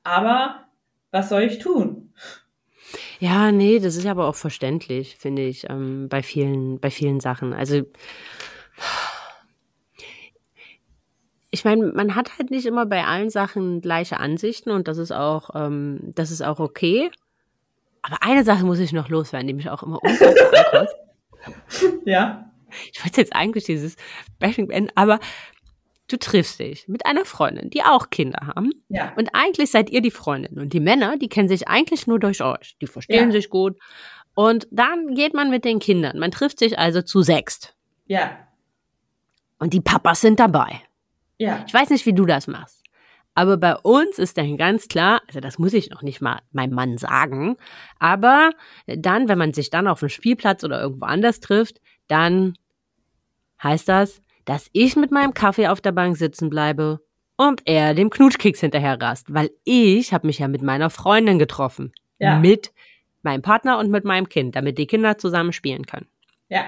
[0.02, 0.64] aber
[1.10, 2.12] was soll ich tun?
[3.18, 7.52] Ja, nee, das ist aber auch verständlich, finde ich, ähm, bei vielen, bei vielen Sachen.
[7.52, 7.82] Also
[11.50, 15.12] ich meine, man hat halt nicht immer bei allen Sachen gleiche Ansichten und das ist
[15.12, 17.10] auch, ähm, das ist auch okay.
[18.02, 20.88] Aber eine Sache muss ich noch loswerden, die mich auch immer unglaublich
[22.04, 22.52] Ja.
[22.92, 23.96] Ich wollte jetzt eigentlich dieses
[24.38, 25.18] Bashing beenden, aber
[26.08, 28.70] du triffst dich mit einer Freundin, die auch Kinder haben.
[28.88, 29.12] Ja.
[29.16, 30.60] Und eigentlich seid ihr die Freundin.
[30.60, 32.76] Und die Männer, die kennen sich eigentlich nur durch euch.
[32.80, 33.32] Die verstehen ja.
[33.32, 33.76] sich gut.
[34.34, 36.18] Und dann geht man mit den Kindern.
[36.18, 37.74] Man trifft sich also zu sechst.
[38.06, 38.38] Ja.
[39.58, 40.82] Und die Papas sind dabei.
[41.38, 41.64] Ja.
[41.66, 42.82] Ich weiß nicht, wie du das machst.
[43.34, 46.74] Aber bei uns ist dann ganz klar, also das muss ich noch nicht mal meinem
[46.74, 47.56] Mann sagen,
[47.98, 48.50] aber
[48.86, 52.54] dann, wenn man sich dann auf dem Spielplatz oder irgendwo anders trifft, dann
[53.62, 57.00] heißt das, dass ich mit meinem Kaffee auf der Bank sitzen bleibe
[57.36, 61.92] und er dem Knutschkeks hinterher rast, weil ich habe mich ja mit meiner Freundin getroffen,
[62.18, 62.38] ja.
[62.38, 62.72] mit
[63.22, 66.06] meinem Partner und mit meinem Kind, damit die Kinder zusammen spielen können.
[66.48, 66.64] Ja.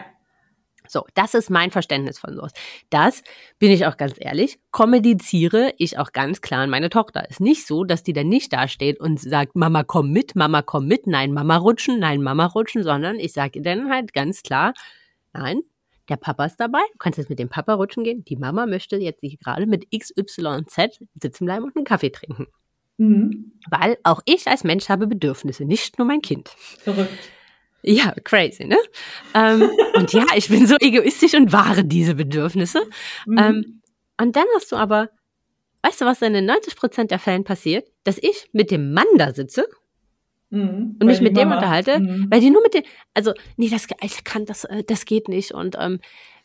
[0.89, 2.53] So, das ist mein Verständnis von sowas.
[2.91, 3.23] Das,
[3.59, 7.29] bin ich auch ganz ehrlich, kommuniziere ich auch ganz klar an meine Tochter.
[7.29, 10.87] Ist nicht so, dass die dann nicht dasteht und sagt, Mama, komm mit, Mama, komm
[10.87, 14.75] mit, nein, Mama rutschen, nein, Mama rutschen, sondern ich sage ihr dann halt ganz klar,
[15.33, 15.63] nein,
[16.09, 18.25] der Papa ist dabei, du kannst jetzt mit dem Papa rutschen gehen.
[18.25, 22.47] Die Mama möchte jetzt nicht gerade mit XYZ sitzen bleiben und einen Kaffee trinken.
[22.97, 23.53] Mhm.
[23.71, 26.49] Weil auch ich als Mensch habe Bedürfnisse, nicht nur mein Kind.
[26.49, 27.13] Verrückt.
[27.83, 28.77] Ja, crazy, ne?
[29.35, 32.83] ähm, und ja, ich bin so egoistisch und wahre diese Bedürfnisse.
[33.27, 33.39] Mhm.
[33.39, 33.83] Ähm,
[34.21, 35.11] und dann hast du aber,
[35.83, 37.89] weißt du, was in den 90 Prozent der Fällen passiert?
[38.05, 39.67] Dass ich mit dem Mann da sitze
[40.51, 42.27] mhm, und mich mit dem unterhalte, mhm.
[42.31, 42.83] weil die nur mit dem,
[43.15, 45.53] also, nee, das, ich kann das, äh, das geht nicht.
[45.53, 46.01] Und ähm,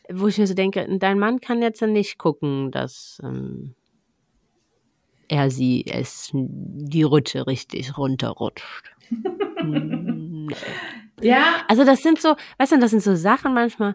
[0.10, 3.74] wo ich mir so denke, dein Mann kann jetzt nicht gucken, dass ähm,
[5.28, 8.92] er sie es die Rutsche richtig runterrutscht.
[9.64, 10.50] Hm,
[11.24, 11.64] ja.
[11.68, 13.94] Also das sind so, weißt du, das sind so Sachen manchmal,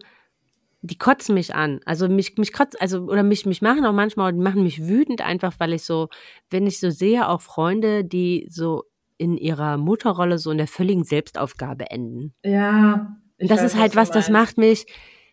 [0.82, 1.80] die kotzen mich an.
[1.84, 5.20] Also mich, mich kotzt, also, oder mich, mich machen auch manchmal, die machen mich wütend
[5.20, 6.08] einfach, weil ich so,
[6.50, 8.84] wenn ich so sehe, auch Freunde, die so
[9.16, 12.34] in ihrer Mutterrolle so in der völligen Selbstaufgabe enden.
[12.44, 13.16] Ja.
[13.40, 14.86] Und das weiß, ist halt was, was das macht mich,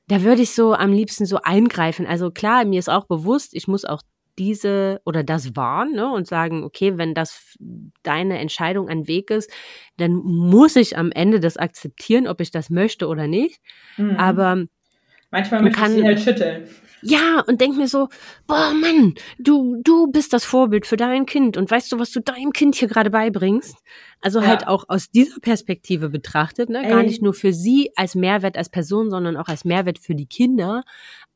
[0.07, 2.05] da würde ich so am liebsten so eingreifen.
[2.05, 4.01] Also klar, mir ist auch bewusst, ich muss auch
[4.37, 7.57] diese oder das wahren ne, und sagen, okay, wenn das
[8.03, 9.51] deine Entscheidung ein Weg ist,
[9.97, 13.61] dann muss ich am Ende das akzeptieren, ob ich das möchte oder nicht.
[13.97, 14.17] Mhm.
[14.17, 14.65] Aber
[15.31, 16.67] manchmal möchte ich sie halt schütteln.
[17.07, 18.09] Ja, und denk mir so,
[18.47, 22.19] boah, Mann, du, du bist das Vorbild für dein Kind und weißt du, was du
[22.19, 23.77] deinem Kind hier gerade beibringst?
[24.21, 24.47] Also ja.
[24.47, 26.81] halt auch aus dieser Perspektive betrachtet, ne?
[26.81, 30.25] Gar nicht nur für sie als Mehrwert als Person, sondern auch als Mehrwert für die
[30.25, 30.83] Kinder.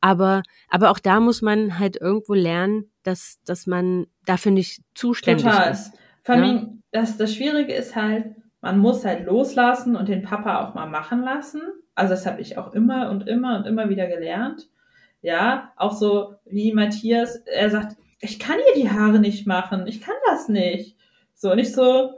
[0.00, 5.46] Aber, aber auch da muss man halt irgendwo lernen, dass, dass man dafür nicht zuständig
[5.46, 5.70] Total.
[5.70, 5.92] ist.
[6.24, 7.00] Vor allem, ja?
[7.00, 11.22] das, das Schwierige ist halt, man muss halt loslassen und den Papa auch mal machen
[11.22, 11.62] lassen.
[11.94, 14.68] Also das habe ich auch immer und immer und immer wieder gelernt.
[15.22, 20.00] Ja, auch so wie Matthias, er sagt, ich kann ihr die Haare nicht machen, ich
[20.00, 20.96] kann das nicht.
[21.34, 22.14] So, nicht so,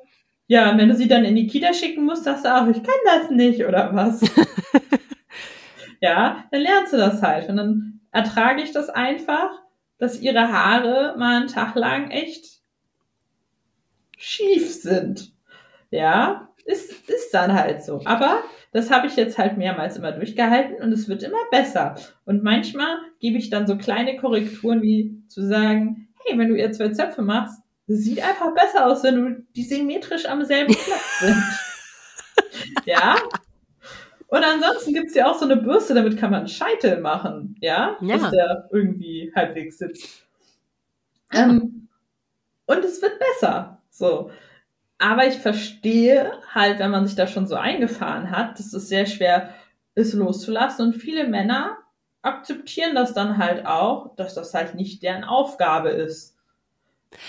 [0.47, 2.95] ja, wenn du sie dann in die Kita schicken musst, sagst du auch, ich kann
[3.07, 4.21] das nicht oder was.
[6.01, 7.49] ja, dann lernst du das halt.
[7.49, 9.51] Und dann ertrage ich das einfach,
[9.99, 12.61] dass ihre Haare mal einen Tag lang echt
[14.19, 15.33] schief sind.
[15.91, 18.01] Ja, ist, ist dann halt so.
[18.05, 18.43] Aber
[18.73, 21.95] das habe ich jetzt halt mehrmals immer durchgehalten und es wird immer besser.
[22.25, 26.73] Und manchmal gebe ich dann so kleine Korrekturen wie zu sagen, hey, wenn du ihr
[26.73, 31.43] zwei Zöpfe machst, sieht einfach besser aus, wenn du die symmetrisch am selben Platz sind.
[32.87, 33.17] ja,
[34.33, 38.17] und ansonsten gibt's ja auch so eine Bürste, damit kann man Scheitel machen, ja, ja.
[38.17, 40.27] dass der irgendwie halbwegs sitzt.
[41.35, 41.89] Ähm,
[42.65, 43.83] und es wird besser.
[43.91, 44.31] So.
[45.03, 49.07] Aber ich verstehe halt, wenn man sich da schon so eingefahren hat, dass es sehr
[49.07, 49.53] schwer
[49.97, 50.87] ist, loszulassen.
[50.87, 51.77] Und viele Männer
[52.23, 56.37] akzeptieren das dann halt auch, dass das halt nicht deren Aufgabe ist.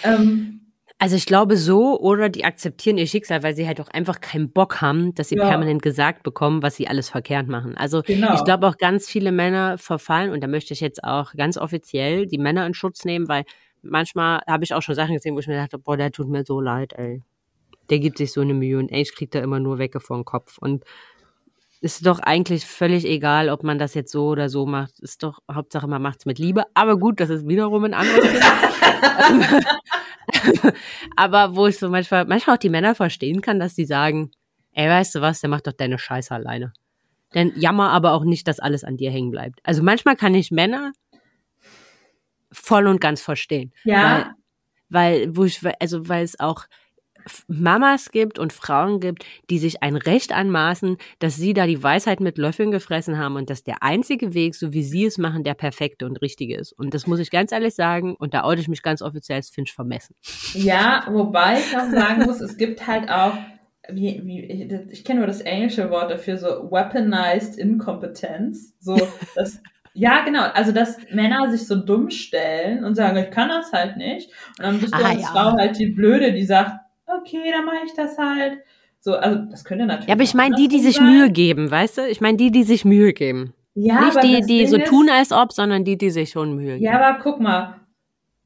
[0.04, 4.22] Ähm, also ich glaube so, oder die akzeptieren ihr Schicksal, weil sie halt auch einfach
[4.22, 5.48] keinen Bock haben, dass sie ja.
[5.48, 7.76] permanent gesagt bekommen, was sie alles verkehrt machen.
[7.76, 8.36] Also genau.
[8.36, 12.28] ich glaube auch ganz viele Männer verfallen, und da möchte ich jetzt auch ganz offiziell
[12.28, 13.46] die Männer in Schutz nehmen, weil
[13.82, 16.46] manchmal habe ich auch schon Sachen gesehen, wo ich mir dachte, boah, der tut mir
[16.46, 17.24] so leid, ey.
[17.90, 20.18] Der gibt sich so eine Mühe und ey, ich krieg da immer nur Wecke vor
[20.18, 20.58] den Kopf.
[20.58, 20.84] Und
[21.82, 25.00] ist doch eigentlich völlig egal, ob man das jetzt so oder so macht.
[25.02, 26.64] Ist doch Hauptsache, man macht's mit Liebe.
[26.74, 29.74] Aber gut, das ist wiederum ein anderes Thema.
[31.18, 34.32] Aber wo ich so manchmal, manchmal auch die Männer verstehen kann, dass die sagen,
[34.72, 36.72] ey, weißt du was, der macht doch deine Scheiße alleine.
[37.34, 39.60] Denn jammer aber auch nicht, dass alles an dir hängen bleibt.
[39.64, 40.94] Also manchmal kann ich Männer
[42.50, 43.74] voll und ganz verstehen.
[43.84, 44.34] Ja.
[44.90, 46.66] Weil, weil wo ich, also weil es auch
[47.48, 52.20] Mamas gibt und Frauen gibt, die sich ein Recht anmaßen, dass sie da die Weisheit
[52.20, 55.54] mit Löffeln gefressen haben und dass der einzige Weg, so wie sie es machen, der
[55.54, 56.74] perfekte und richtige ist.
[56.74, 59.50] Und das muss ich ganz ehrlich sagen, und da oute ich mich ganz offiziell als
[59.50, 60.16] Finch vermessen.
[60.54, 63.34] Ja, wobei ich auch sagen muss, es gibt halt auch,
[63.90, 68.74] wie, wie, ich, ich kenne nur das englische Wort dafür, so weaponized Inkompetenz.
[68.80, 68.98] So,
[69.36, 69.62] das
[69.94, 70.42] ja, genau.
[70.42, 74.32] Also, dass Männer sich so dumm stellen und sagen, ich kann das halt nicht.
[74.58, 75.28] Und dann bist du ah, als ja.
[75.28, 76.80] Frau halt die Blöde, die sagt,
[77.20, 78.60] okay, dann mache ich das halt.
[79.00, 80.08] So, also das könnte natürlich.
[80.08, 81.06] Ja, aber ich meine die, die sich sein.
[81.06, 82.08] Mühe geben, weißt du?
[82.08, 83.54] Ich meine die, die sich Mühe geben.
[83.76, 86.74] Ja, Nicht die, die so ist, tun als ob, sondern die, die sich schon Mühe
[86.74, 86.84] geben.
[86.84, 87.82] Ja, aber guck mal,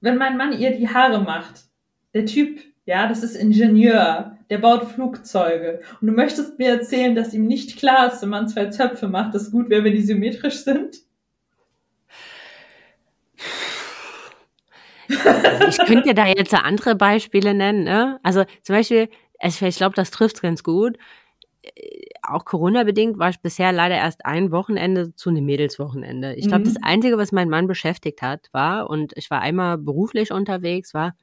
[0.01, 1.65] wenn mein Mann ihr die Haare macht,
[2.13, 5.82] der Typ, ja, das ist Ingenieur, der baut Flugzeuge.
[6.01, 9.36] Und du möchtest mir erzählen, dass ihm nicht klar ist, wenn man zwei Zöpfe macht,
[9.36, 10.97] dass gut wäre, wenn die symmetrisch sind?
[15.08, 17.84] Ich könnte da jetzt andere Beispiele nennen.
[17.84, 18.20] Ne?
[18.24, 19.10] Also zum Beispiel,
[19.41, 20.97] ich glaube, das trifft ganz gut.
[22.22, 26.36] Auch Corona-bedingt war ich bisher leider erst ein Wochenende zu einem Mädelswochenende.
[26.36, 26.74] Ich glaube, mhm.
[26.74, 31.14] das Einzige, was mein Mann beschäftigt hat, war, und ich war einmal beruflich unterwegs, war,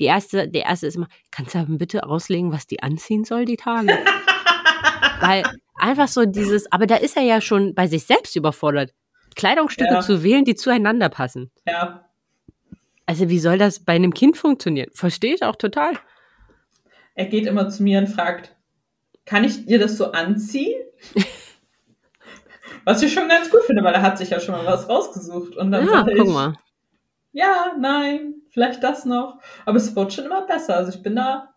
[0.00, 3.56] die erste, der erste ist immer, kannst du bitte auslegen, was die anziehen soll, die
[3.56, 3.88] Tage?
[5.20, 5.42] Weil
[5.76, 8.92] einfach so dieses, aber da ist er ja schon bei sich selbst überfordert,
[9.34, 10.00] Kleidungsstücke ja.
[10.00, 11.50] zu wählen, die zueinander passen.
[11.66, 12.07] Ja.
[13.08, 14.90] Also wie soll das bei einem Kind funktionieren?
[14.92, 15.94] Verstehe ich auch total.
[17.14, 18.54] Er geht immer zu mir und fragt,
[19.24, 20.82] kann ich dir das so anziehen?
[22.84, 25.56] was ich schon ganz gut finde, weil er hat sich ja schon mal was rausgesucht.
[25.56, 26.52] Und dann ja, guck ich, mal.
[27.32, 29.40] Ja, nein, vielleicht das noch.
[29.64, 30.76] Aber es wird schon immer besser.
[30.76, 31.54] Also ich bin da,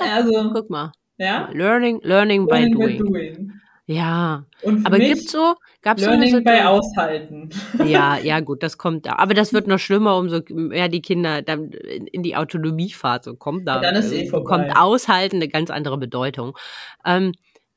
[0.00, 0.50] also.
[0.52, 0.90] Guck mal.
[1.16, 1.48] Ja?
[1.52, 2.98] Learning, learning, learning by, doing.
[2.98, 3.52] by doing.
[3.86, 4.44] Ja.
[4.82, 5.54] aber gibt's so,
[5.86, 7.48] gab's Learning so bei Aushalten.
[7.86, 9.12] Ja, ja, gut, das kommt da.
[9.18, 13.64] Aber das wird noch schlimmer, umso mehr die Kinder dann in die Autonomiephase kommen.
[13.64, 14.48] Da ja, dann ist eh vorbei.
[14.48, 16.58] kommt Aushalten eine ganz andere Bedeutung.
[17.04, 17.32] Ähm,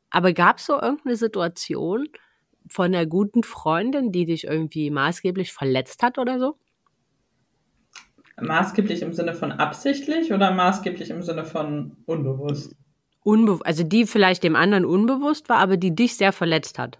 [0.10, 2.08] aber gab's so irgendeine Situation
[2.68, 6.56] von einer guten Freundin, die dich irgendwie maßgeblich verletzt hat oder so?
[8.42, 12.76] Maßgeblich im Sinne von absichtlich oder maßgeblich im Sinne von unbewusst?
[13.22, 16.98] Unbe also die vielleicht dem anderen unbewusst war, aber die dich sehr verletzt hat.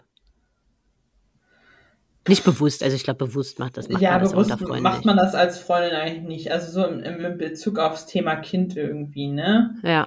[2.28, 3.88] Nicht bewusst, also ich glaube, bewusst macht das.
[3.88, 6.52] Macht ja, man das bewusst macht man das als Freundin eigentlich nicht.
[6.52, 9.74] Also so im, im Bezug aufs Thema Kind irgendwie, ne?
[9.82, 10.06] Ja.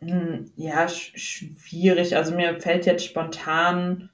[0.00, 2.16] Hm, ja, schwierig.
[2.16, 4.10] Also mir fällt jetzt spontan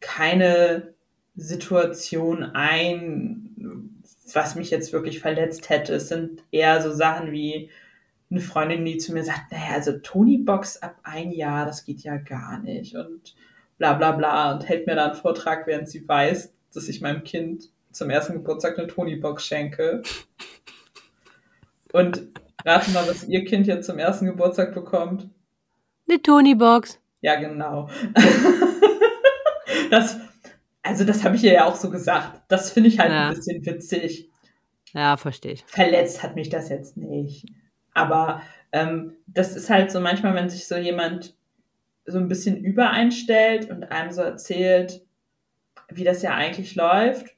[0.00, 0.94] keine
[1.34, 4.02] Situation ein,
[4.34, 5.94] was mich jetzt wirklich verletzt hätte.
[5.94, 7.70] Es sind eher so Sachen wie
[8.32, 12.16] eine Freundin, die zu mir sagt, naja, also Tony-Box ab ein Jahr, das geht ja
[12.16, 13.34] gar nicht und
[13.78, 17.22] bla bla bla und hält mir da einen Vortrag, während sie weiß, dass ich meinem
[17.24, 20.02] Kind zum ersten Geburtstag eine Tony-Box schenke.
[21.92, 22.22] Und
[22.64, 25.28] rate mal, was ihr Kind jetzt zum ersten Geburtstag bekommt.
[26.08, 26.98] Eine Tony-Box.
[27.20, 27.88] Ja, genau.
[29.90, 30.16] das
[30.82, 32.42] also das habe ich ihr ja auch so gesagt.
[32.48, 33.28] Das finde ich halt ja.
[33.28, 34.30] ein bisschen witzig.
[34.92, 35.64] Ja, verstehe ich.
[35.66, 37.46] Verletzt hat mich das jetzt nicht.
[37.94, 41.36] Aber ähm, das ist halt so manchmal, wenn sich so jemand
[42.06, 45.02] so ein bisschen übereinstellt und einem so erzählt,
[45.88, 47.36] wie das ja eigentlich läuft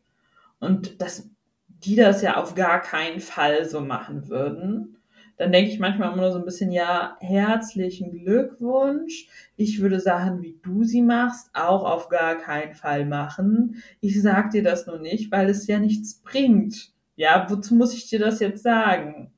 [0.60, 1.28] und dass
[1.68, 4.94] die das ja auf gar keinen Fall so machen würden
[5.36, 9.28] dann denke ich manchmal immer nur so ein bisschen, ja, herzlichen Glückwunsch.
[9.56, 13.82] Ich würde Sachen, wie du sie machst, auch auf gar keinen Fall machen.
[14.00, 16.92] Ich sag dir das nur nicht, weil es ja nichts bringt.
[17.16, 19.32] Ja, wozu muss ich dir das jetzt sagen?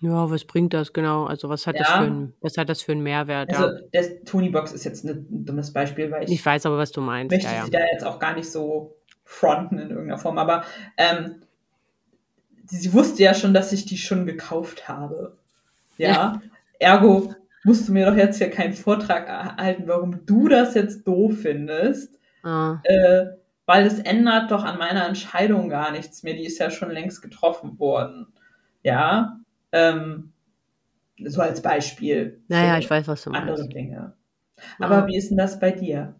[0.00, 1.24] Ja, was bringt das genau?
[1.24, 1.82] Also was hat ja.
[1.82, 3.50] das für ein, was hat das für einen Mehrwert?
[3.50, 3.80] Also ja.
[3.92, 7.00] der Tony Box ist jetzt ein dummes Beispiel, weil ich, ich weiß aber, was du
[7.00, 7.32] meinst.
[7.32, 10.64] Möchte ja, sie da jetzt auch gar nicht so fronten in irgendeiner Form, aber
[10.96, 11.42] ähm,
[12.64, 15.36] sie wusste ja schon, dass ich die schon gekauft habe.
[15.98, 16.08] Ja.
[16.08, 16.42] ja.
[16.78, 17.34] Ergo
[17.64, 22.18] musst du mir doch jetzt hier keinen Vortrag erhalten, warum du das jetzt doof findest.
[22.42, 22.80] Ah.
[22.84, 23.26] Äh,
[23.66, 26.34] weil es ändert doch an meiner Entscheidung gar nichts mehr.
[26.34, 28.28] Die ist ja schon längst getroffen worden.
[28.82, 29.39] Ja.
[29.72, 30.32] Ähm,
[31.24, 32.42] so als Beispiel.
[32.48, 33.48] Naja, ich weiß, was du meinst.
[33.48, 34.14] Andere Dinge.
[34.78, 35.06] Aber ja.
[35.06, 36.14] wie ist denn das bei dir?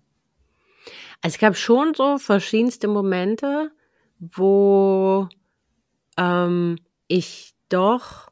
[1.23, 3.71] Also es gab schon so verschiedenste Momente,
[4.19, 5.29] wo
[6.17, 6.77] ähm,
[7.09, 8.31] ich doch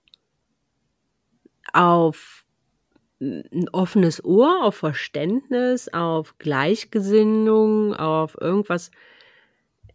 [1.73, 2.45] auf
[3.21, 8.91] ein offenes Ohr, auf Verständnis, auf Gleichgesinnung, auf irgendwas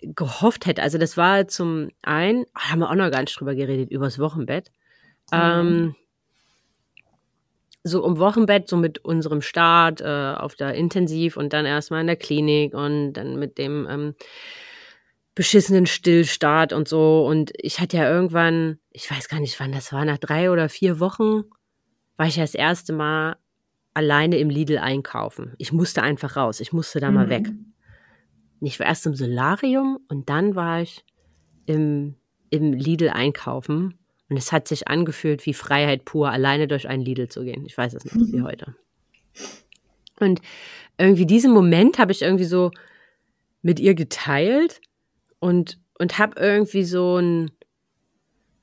[0.02, 0.84] gehofft hätte.
[0.84, 4.20] Also das war zum einen, ah, haben wir auch noch gar nicht drüber geredet, übers
[4.20, 4.72] Wochenbett.
[5.34, 5.40] Mhm.
[5.40, 5.96] Ähm,
[7.84, 12.08] so um Wochenbett, so mit unserem Start äh, auf der Intensiv und dann erstmal in
[12.08, 14.16] der Klinik und dann mit dem ähm,
[15.36, 17.26] beschissenen Stillstart und so.
[17.26, 20.70] Und ich hatte ja irgendwann, ich weiß gar nicht wann das war, nach drei oder
[20.70, 21.44] vier Wochen
[22.16, 23.36] war ich ja das erste Mal
[23.94, 25.54] alleine im Lidl einkaufen.
[25.58, 26.60] Ich musste einfach raus.
[26.60, 27.16] Ich musste da mhm.
[27.16, 27.52] mal weg.
[28.62, 31.04] Ich war erst im Solarium und dann war ich
[31.66, 32.16] im,
[32.50, 34.00] im Lidl einkaufen.
[34.34, 37.68] Und es hat sich angefühlt wie Freiheit pur, alleine durch einen Lidl zu gehen.
[37.68, 38.76] Ich weiß es noch wie heute.
[40.20, 40.42] Und
[40.98, 42.72] irgendwie diesen Moment habe ich irgendwie so
[43.62, 44.82] mit ihr geteilt
[45.38, 47.52] und, und habe irgendwie so ein,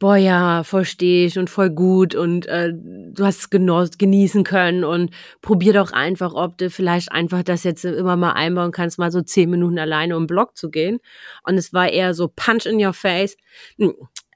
[0.01, 4.83] boah ja, verstehe ich und voll gut und äh, du hast es genoss, genießen können
[4.83, 9.13] und probier doch einfach, ob du vielleicht einfach das jetzt immer mal einbauen kannst, mal
[9.13, 10.99] so zehn Minuten alleine um den Block zu gehen.
[11.45, 13.37] Und es war eher so Punch in your face.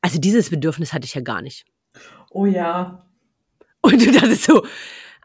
[0.04, 1.64] Also dieses Bedürfnis hatte ich ja gar nicht.
[2.30, 3.06] Oh ja.
[3.80, 4.62] Und du dachtest so,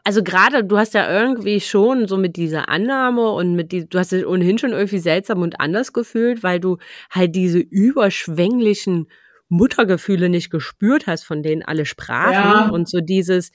[0.04, 3.98] also gerade, du hast ja irgendwie schon so mit dieser Annahme und mit die, du
[3.98, 6.78] hast dich ohnehin schon irgendwie seltsam und anders gefühlt, weil du
[7.10, 9.08] halt diese überschwänglichen
[9.50, 12.68] Muttergefühle nicht gespürt hast, von denen alle sprachen ja.
[12.70, 13.52] und so dieses,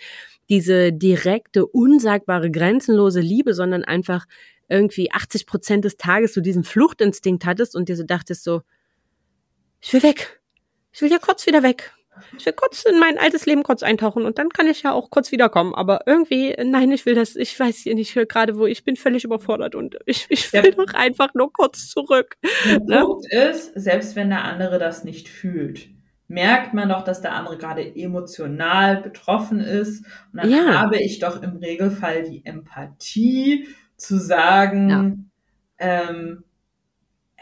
[0.47, 4.27] diese direkte, unsagbare, grenzenlose Liebe, sondern einfach
[4.69, 8.61] irgendwie 80 Prozent des Tages so diesen Fluchtinstinkt hattest und dir so dachtest so,
[9.81, 10.39] ich will weg.
[10.95, 11.93] Ich will ja kurz wieder weg.
[12.37, 15.09] Ich will kurz in mein altes Leben kurz eintauchen und dann kann ich ja auch
[15.09, 15.75] kurz wiederkommen.
[15.75, 19.25] Aber irgendwie, nein, ich will das, ich weiß hier nicht gerade, wo ich bin völlig
[19.25, 20.71] überfordert und ich, ich will ja.
[20.71, 22.37] doch einfach nur kurz zurück.
[22.63, 23.01] Der ne?
[23.01, 25.89] Punkt ist, selbst wenn der andere das nicht fühlt,
[26.29, 30.05] merkt man doch, dass der andere gerade emotional betroffen ist.
[30.31, 30.79] Und dann ja.
[30.79, 33.67] habe ich doch im Regelfall die Empathie
[33.97, 34.89] zu sagen,
[35.77, 36.09] ja.
[36.09, 36.45] ähm,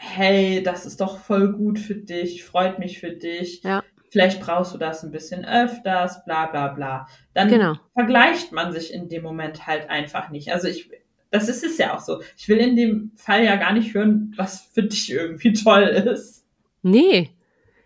[0.04, 3.62] hey, das ist doch voll gut für dich, freut mich für dich.
[3.62, 3.82] Ja
[4.14, 7.08] vielleicht brauchst du das ein bisschen öfters, bla bla bla.
[7.34, 7.74] Dann genau.
[7.94, 10.52] vergleicht man sich in dem Moment halt einfach nicht.
[10.52, 10.88] Also ich,
[11.32, 12.22] das ist es ja auch so.
[12.36, 16.44] Ich will in dem Fall ja gar nicht hören, was für dich irgendwie toll ist.
[16.82, 17.30] Nee.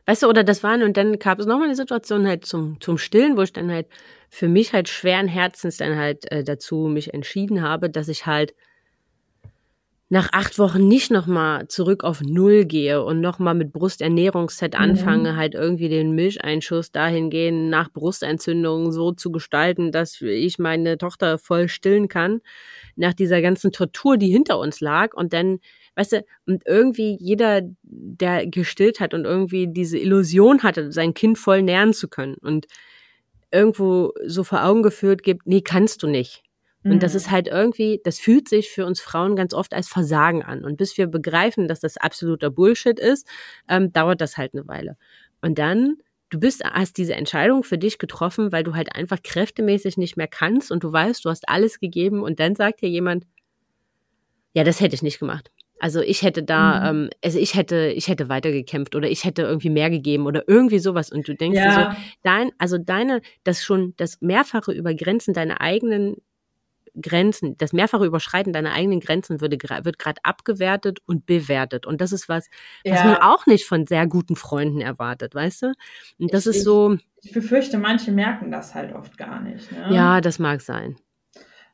[0.04, 2.98] Weißt du, oder das waren, und dann gab es nochmal eine Situation halt zum, zum
[2.98, 3.86] Stillen, wo ich dann halt
[4.28, 8.54] für mich halt schweren Herzens dann halt äh, dazu mich entschieden habe, dass ich halt
[10.10, 14.80] nach acht Wochen nicht nochmal zurück auf Null gehe und nochmal mit Brusternährungsset mhm.
[14.80, 21.36] anfange, halt irgendwie den Milcheinschuss dahingehend nach Brustentzündung so zu gestalten, dass ich meine Tochter
[21.38, 22.40] voll stillen kann,
[22.96, 25.58] nach dieser ganzen Tortur, die hinter uns lag und dann,
[25.96, 31.36] weißt du, und irgendwie jeder, der gestillt hat und irgendwie diese Illusion hatte, sein Kind
[31.36, 32.66] voll nähren zu können und
[33.50, 36.47] irgendwo so vor Augen geführt gibt, nee, kannst du nicht
[36.84, 37.16] und das mhm.
[37.16, 40.64] ist halt irgendwie, das fühlt sich für uns Frauen ganz oft als Versagen an.
[40.64, 43.26] Und bis wir begreifen, dass das absoluter Bullshit ist,
[43.68, 44.96] ähm, dauert das halt eine Weile.
[45.40, 45.96] Und dann,
[46.30, 50.28] du bist, hast diese Entscheidung für dich getroffen, weil du halt einfach kräftemäßig nicht mehr
[50.28, 53.24] kannst und du weißt, du hast alles gegeben und dann sagt dir jemand,
[54.54, 55.50] ja, das hätte ich nicht gemacht.
[55.80, 57.04] Also ich hätte da, mhm.
[57.04, 60.78] ähm, also ich hätte, ich hätte weitergekämpft oder ich hätte irgendwie mehr gegeben oder irgendwie
[60.78, 61.10] sowas.
[61.10, 61.66] Und du denkst ja.
[61.66, 66.16] dir so, dein, also deine, das schon, das mehrfache Übergrenzen deiner eigenen
[67.00, 71.86] Grenzen, das mehrfache Überschreiten deiner eigenen Grenzen würde, wird gerade abgewertet und bewertet.
[71.86, 72.48] Und das ist was,
[72.84, 73.04] was ja.
[73.04, 75.72] man auch nicht von sehr guten Freunden erwartet, weißt du?
[76.18, 76.98] Und das ich, ist so.
[77.22, 79.70] Ich befürchte, manche merken das halt oft gar nicht.
[79.72, 79.88] Ne?
[79.90, 80.96] Ja, das mag sein.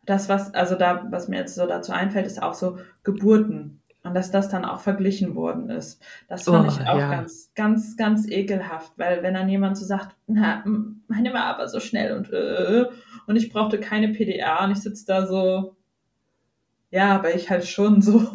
[0.06, 3.82] Das, was, also da, was mir jetzt so dazu einfällt, ist auch so Geburten.
[4.04, 6.02] Und dass das dann auch verglichen worden ist.
[6.28, 7.10] Das fand oh, ich auch ja.
[7.10, 10.62] ganz, ganz, ganz ekelhaft, weil wenn dann jemand so sagt, na,
[11.08, 12.84] meine war aber so schnell und äh,
[13.26, 15.76] und ich brauchte keine PDA und ich sitze da so,
[16.90, 18.28] ja, aber ich halt schon so.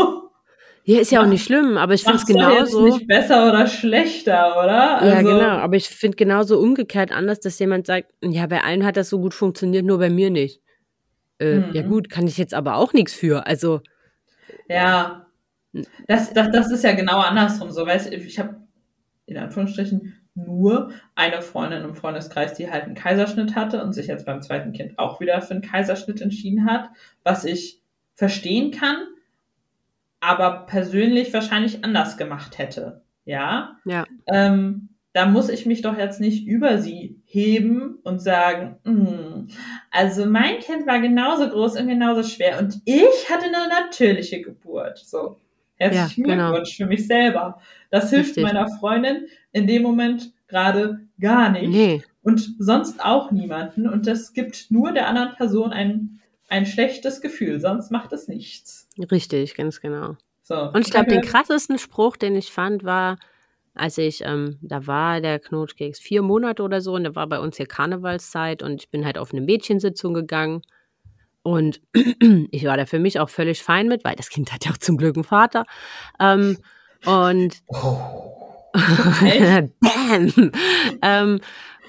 [0.84, 2.88] Ja, ist ja auch nicht schlimm, aber ich finde es genauso.
[2.88, 5.00] Ist nicht besser oder schlechter, oder?
[5.00, 8.84] Also, ja, genau, aber ich finde genauso umgekehrt anders, dass jemand sagt, ja, bei allen
[8.84, 10.62] hat das so gut funktioniert, nur bei mir nicht.
[11.38, 11.74] Äh, mhm.
[11.74, 13.82] Ja gut, kann ich jetzt aber auch nichts für, also.
[14.68, 15.28] Ja,
[16.08, 18.56] das, das, das ist ja genau andersrum so, weißt ich habe
[19.26, 24.26] in Anführungsstrichen nur eine Freundin im Freundeskreis, die halt einen Kaiserschnitt hatte und sich jetzt
[24.26, 26.90] beim zweiten Kind auch wieder für einen Kaiserschnitt entschieden hat,
[27.24, 27.82] was ich
[28.16, 28.98] verstehen kann,
[30.20, 33.02] aber persönlich wahrscheinlich anders gemacht hätte.
[33.26, 33.78] Ja.
[33.86, 34.06] Ja.
[34.28, 39.52] Ähm, da muss ich mich doch jetzt nicht über sie heben und sagen, mm,
[39.92, 45.00] also mein Kind war genauso groß und genauso schwer und ich hatte eine natürliche Geburt.
[45.00, 45.40] So.
[45.80, 46.50] Herzlichen ja, genau.
[46.50, 47.62] Glückwunsch für mich selber.
[47.90, 48.44] Das hilft Richtig.
[48.44, 51.70] meiner Freundin in dem Moment gerade gar nicht.
[51.70, 52.04] Nee.
[52.22, 53.88] Und sonst auch niemanden.
[53.88, 56.20] Und das gibt nur der anderen Person ein,
[56.50, 57.60] ein schlechtes Gefühl.
[57.60, 58.90] Sonst macht es nichts.
[59.12, 60.18] Richtig, ganz genau.
[60.44, 63.18] So, und ich glaube, den krassesten Spruch, den ich fand, war,
[63.76, 67.40] als ich, ähm, da war der Knutschkeks vier Monate oder so und da war bei
[67.40, 70.64] uns hier Karnevalszeit und ich bin halt auf eine Mädchensitzung gegangen
[71.44, 71.82] und
[72.52, 74.78] ich war da für mich auch völlig fein mit, weil das Kind hat ja auch
[74.78, 75.66] zum Glück einen Vater.
[76.20, 76.58] Ähm,
[77.06, 78.36] und oh.
[79.80, 80.52] Bam!
[81.02, 81.40] ähm,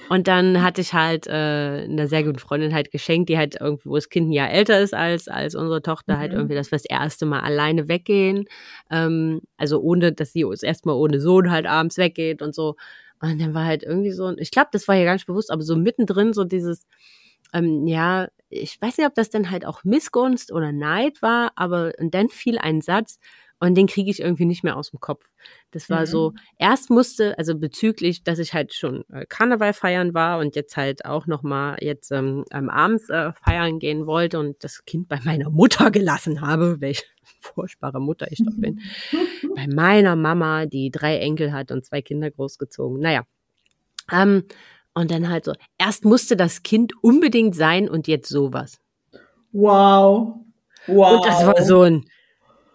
[0.09, 3.89] und dann hatte ich halt äh, einer sehr guten Freundin halt geschenkt, die halt irgendwie,
[3.89, 6.33] wo das Kind ein Jahr älter ist als, als unsere Tochter, halt mhm.
[6.33, 8.45] halt irgendwie, dass wir das erste Mal alleine weggehen.
[8.89, 12.75] Ähm, also ohne, dass sie uns erstmal ohne Sohn halt abends weggeht und so.
[13.21, 15.61] Und dann war halt irgendwie so, ich glaube, das war ja gar nicht bewusst, aber
[15.61, 16.87] so mittendrin so dieses,
[17.53, 21.93] ähm, ja, ich weiß nicht, ob das dann halt auch Missgunst oder Neid war, aber
[21.99, 23.19] und dann fiel ein Satz,
[23.61, 25.29] und den kriege ich irgendwie nicht mehr aus dem Kopf.
[25.69, 26.05] Das war mhm.
[26.07, 30.75] so, erst musste, also bezüglich, dass ich halt schon äh, Karneval feiern war und jetzt
[30.77, 35.51] halt auch nochmal jetzt ähm, abends äh, feiern gehen wollte und das Kind bei meiner
[35.51, 37.03] Mutter gelassen habe, welche
[37.39, 38.81] furchtbare Mutter ich doch bin.
[39.55, 42.99] bei meiner Mama, die drei Enkel hat und zwei Kinder großgezogen.
[42.99, 43.27] Naja.
[44.11, 44.45] Ähm,
[44.93, 48.79] und dann halt so, erst musste das Kind unbedingt sein und jetzt sowas.
[49.51, 50.35] Wow.
[50.87, 51.15] Wow.
[51.15, 52.05] Und das war so ein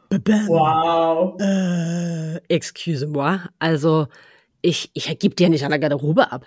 [0.08, 0.48] Bam.
[0.48, 1.40] Wow.
[1.40, 3.40] Äh, excuse moi.
[3.58, 4.06] Also,
[4.62, 6.46] ich, ich gebe dir nicht an der Garderobe ab.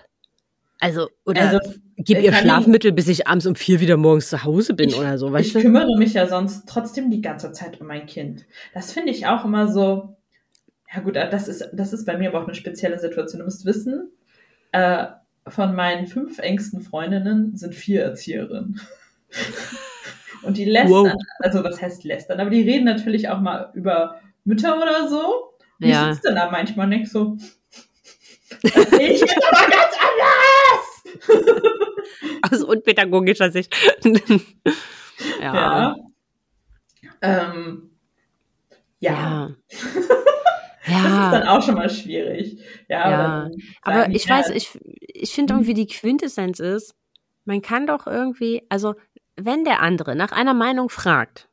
[0.80, 1.59] Also, oder also,
[1.97, 5.17] gib ihr Schlafmittel, bis ich abends um vier wieder morgens zu Hause bin ich, oder
[5.17, 5.59] so, weißt ich du?
[5.59, 8.45] Ich kümmere mich ja sonst trotzdem die ganze Zeit um mein Kind.
[8.74, 10.15] Das finde ich auch immer so.
[10.93, 13.39] Ja, gut, das ist, das ist bei mir aber auch eine spezielle Situation.
[13.39, 14.09] Du musst wissen,
[14.72, 15.07] äh,
[15.50, 18.82] von meinen fünf engsten Freundinnen sind vier Erzieherinnen.
[20.43, 21.14] Und die lästern, wow.
[21.39, 25.54] also was heißt lästern, aber die reden natürlich auch mal über Mütter oder so.
[25.82, 26.10] Und ja.
[26.10, 27.38] ich sitze dann da manchmal nicht so,
[28.62, 31.60] das sehe ich jetzt aber ganz anders.
[32.52, 33.76] Aus unpädagogischer Sicht.
[35.41, 35.54] ja.
[35.54, 35.95] Ja.
[37.22, 37.91] Ähm,
[39.00, 39.12] ja.
[39.12, 39.56] ja.
[40.89, 41.03] Ja.
[41.03, 42.59] Das ist dann auch schon mal schwierig.
[42.87, 43.51] Ja, ja.
[43.81, 46.95] aber ich weiß, ich, ich finde irgendwie die Quintessenz ist,
[47.45, 48.95] man kann doch irgendwie, also
[49.35, 51.47] wenn der andere nach einer Meinung fragt,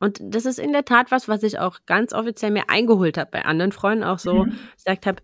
[0.00, 3.30] und das ist in der Tat was, was ich auch ganz offiziell mir eingeholt habe,
[3.30, 4.58] bei anderen Freunden auch so, mhm.
[4.76, 5.22] gesagt habe,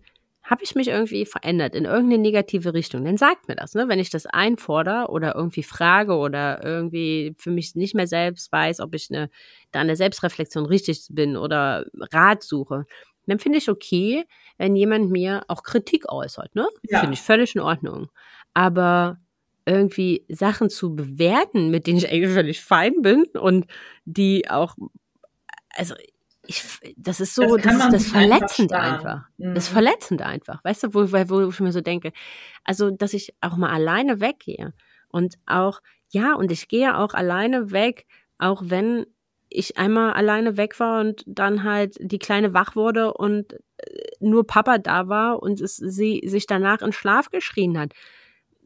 [0.51, 3.87] habe ich mich irgendwie verändert in irgendeine negative Richtung, dann sagt mir das, ne?
[3.87, 8.81] Wenn ich das einfordere oder irgendwie frage oder irgendwie für mich nicht mehr selbst weiß,
[8.81, 9.29] ob ich eine,
[9.71, 12.85] da eine Selbstreflexion richtig bin oder Rat suche,
[13.27, 14.25] dann finde ich okay,
[14.57, 16.67] wenn jemand mir auch Kritik äußert, ne?
[16.83, 16.99] Ja.
[16.99, 18.09] Finde ich völlig in Ordnung.
[18.53, 19.19] Aber
[19.65, 23.67] irgendwie Sachen zu bewerten, mit denen ich eigentlich völlig fein bin und
[24.03, 24.75] die auch,
[25.69, 25.95] also
[26.45, 26.63] ich,
[26.97, 28.93] das ist so, das, das ist das verletzend einfach.
[28.93, 29.29] einfach.
[29.37, 29.55] Mhm.
[29.55, 30.63] Das ist verletzend einfach.
[30.63, 32.11] Weißt du, wo, wo ich mir so denke,
[32.63, 34.73] also, dass ich auch mal alleine weggehe
[35.09, 39.05] und auch, ja, und ich gehe auch alleine weg, auch wenn
[39.49, 43.57] ich einmal alleine weg war und dann halt die Kleine wach wurde und äh,
[44.19, 47.93] nur Papa da war und es, sie sich danach in Schlaf geschrien hat.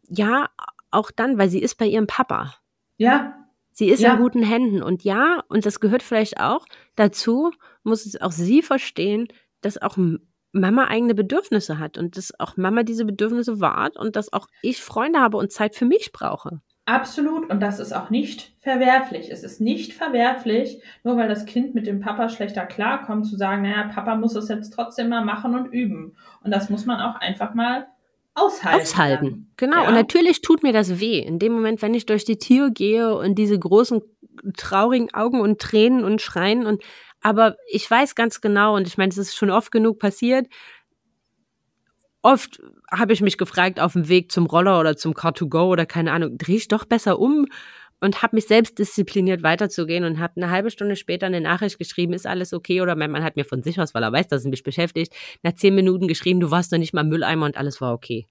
[0.08, 0.50] Ja,
[0.92, 2.54] auch dann, weil sie ist bei ihrem Papa.
[2.98, 3.45] Ja.
[3.78, 4.14] Sie ist ja.
[4.14, 4.82] in guten Händen.
[4.82, 6.66] Und ja, und das gehört vielleicht auch
[6.96, 7.52] dazu,
[7.84, 9.28] muss es auch sie verstehen,
[9.60, 9.98] dass auch
[10.54, 14.82] Mama eigene Bedürfnisse hat und dass auch Mama diese Bedürfnisse wahrt und dass auch ich
[14.82, 16.62] Freunde habe und Zeit für mich brauche.
[16.86, 17.50] Absolut.
[17.50, 19.30] Und das ist auch nicht verwerflich.
[19.30, 23.64] Es ist nicht verwerflich, nur weil das Kind mit dem Papa schlechter klarkommt, zu sagen,
[23.64, 26.16] naja, Papa muss es jetzt trotzdem mal machen und üben.
[26.44, 27.88] Und das muss man auch einfach mal
[28.36, 28.82] aushalten.
[28.82, 29.82] Aushalten, genau.
[29.84, 29.88] Ja.
[29.88, 31.20] Und natürlich tut mir das weh.
[31.20, 34.02] In dem Moment, wenn ich durch die Tür gehe und diese großen
[34.58, 36.84] traurigen Augen und Tränen und Schreien und
[37.22, 40.48] aber ich weiß ganz genau und ich meine, es ist schon oft genug passiert.
[42.22, 42.62] Oft
[42.92, 46.38] habe ich mich gefragt auf dem Weg zum Roller oder zum Car2Go oder keine Ahnung,
[46.38, 47.48] drehe ich doch besser um
[48.02, 52.14] und habe mich selbst diszipliniert weiterzugehen und habe eine halbe Stunde später eine Nachricht geschrieben,
[52.14, 52.82] ist alles okay?
[52.82, 55.14] Oder mein Mann hat mir von sich aus, weil er weiß, dass er mich beschäftigt,
[55.44, 58.28] nach zehn Minuten geschrieben, du warst noch nicht mal Mülleimer und alles war okay.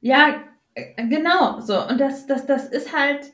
[0.00, 0.42] Ja,
[0.74, 1.86] äh, genau, so.
[1.86, 3.32] Und das, das, das ist halt,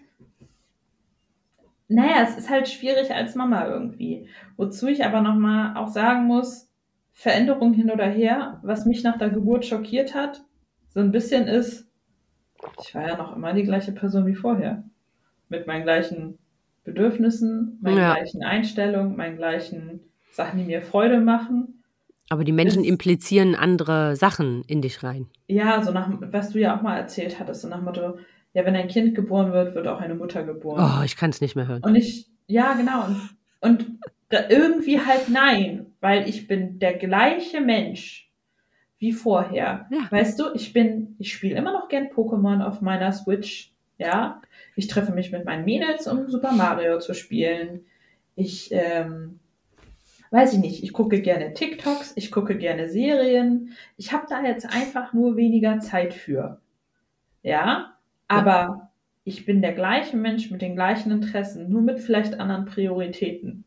[1.89, 4.29] naja, es ist halt schwierig als Mama irgendwie.
[4.57, 6.69] Wozu ich aber nochmal auch sagen muss,
[7.13, 10.43] Veränderung hin oder her, was mich nach der Geburt schockiert hat,
[10.89, 11.89] so ein bisschen ist,
[12.81, 14.85] ich war ja noch immer die gleiche Person wie vorher
[15.53, 16.39] mit meinen gleichen
[16.83, 18.15] Bedürfnissen, meinen ja.
[18.15, 20.01] gleichen Einstellungen, meinen gleichen
[20.33, 21.85] Sachen, die mir Freude machen.
[22.29, 25.29] Aber die Menschen das, implizieren andere Sachen in dich rein.
[25.47, 28.19] Ja, so nach, was du ja auch mal erzählt hattest, so nach dem Motto,
[28.55, 30.99] ja, wenn ein Kind geboren wird, wird auch eine Mutter geboren.
[30.99, 31.83] Oh, ich kann es nicht mehr hören.
[31.85, 33.05] Und ich, ja, genau.
[33.05, 33.99] Und, und
[34.49, 38.31] irgendwie halt nein, weil ich bin der gleiche Mensch
[38.99, 39.87] wie vorher.
[39.91, 40.11] Ja.
[40.11, 44.41] Weißt du, ich bin, ich spiele immer noch gern Pokémon auf meiner Switch, ja.
[44.75, 47.85] Ich treffe mich mit meinen Mädels, um Super Mario zu spielen.
[48.35, 49.39] Ich, ähm,
[50.31, 53.77] weiß ich nicht, ich gucke gerne TikToks, ich gucke gerne Serien.
[53.97, 56.61] Ich habe da jetzt einfach nur weniger Zeit für.
[57.43, 57.97] Ja,
[58.29, 58.91] aber
[59.25, 63.65] ich bin der gleiche Mensch mit den gleichen Interessen, nur mit vielleicht anderen Prioritäten.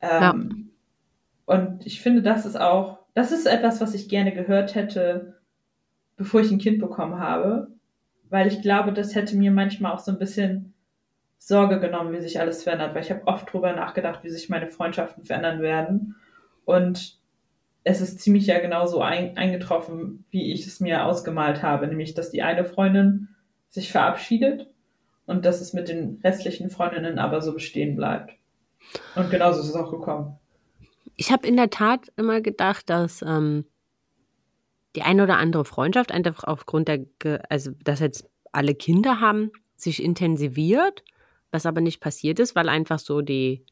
[0.00, 1.54] Ähm, ja.
[1.56, 5.40] Und ich finde, das ist auch, das ist etwas, was ich gerne gehört hätte,
[6.16, 7.72] bevor ich ein Kind bekommen habe
[8.30, 10.72] weil ich glaube, das hätte mir manchmal auch so ein bisschen
[11.38, 14.68] Sorge genommen, wie sich alles verändert, weil ich habe oft drüber nachgedacht, wie sich meine
[14.68, 16.16] Freundschaften verändern werden.
[16.64, 17.18] Und
[17.82, 22.30] es ist ziemlich ja genauso ein, eingetroffen, wie ich es mir ausgemalt habe, nämlich dass
[22.30, 23.28] die eine Freundin
[23.68, 24.68] sich verabschiedet
[25.26, 28.32] und dass es mit den restlichen Freundinnen aber so bestehen bleibt.
[29.14, 30.38] Und genauso ist es auch gekommen.
[31.16, 33.64] Ich habe in der Tat immer gedacht, dass ähm,
[34.96, 37.06] die eine oder andere Freundschaft einfach aufgrund der,
[37.48, 41.04] also dass jetzt alle Kinder haben, sich intensiviert,
[41.50, 43.64] was aber nicht passiert ist, weil einfach so die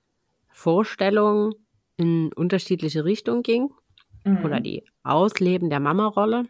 [0.48, 1.54] Vorstellung
[1.96, 3.70] in unterschiedliche Richtungen ging
[4.24, 4.44] mhm.
[4.44, 6.46] oder die Ausleben der Mama-Rolle.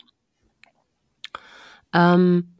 [1.92, 2.57] Ähm,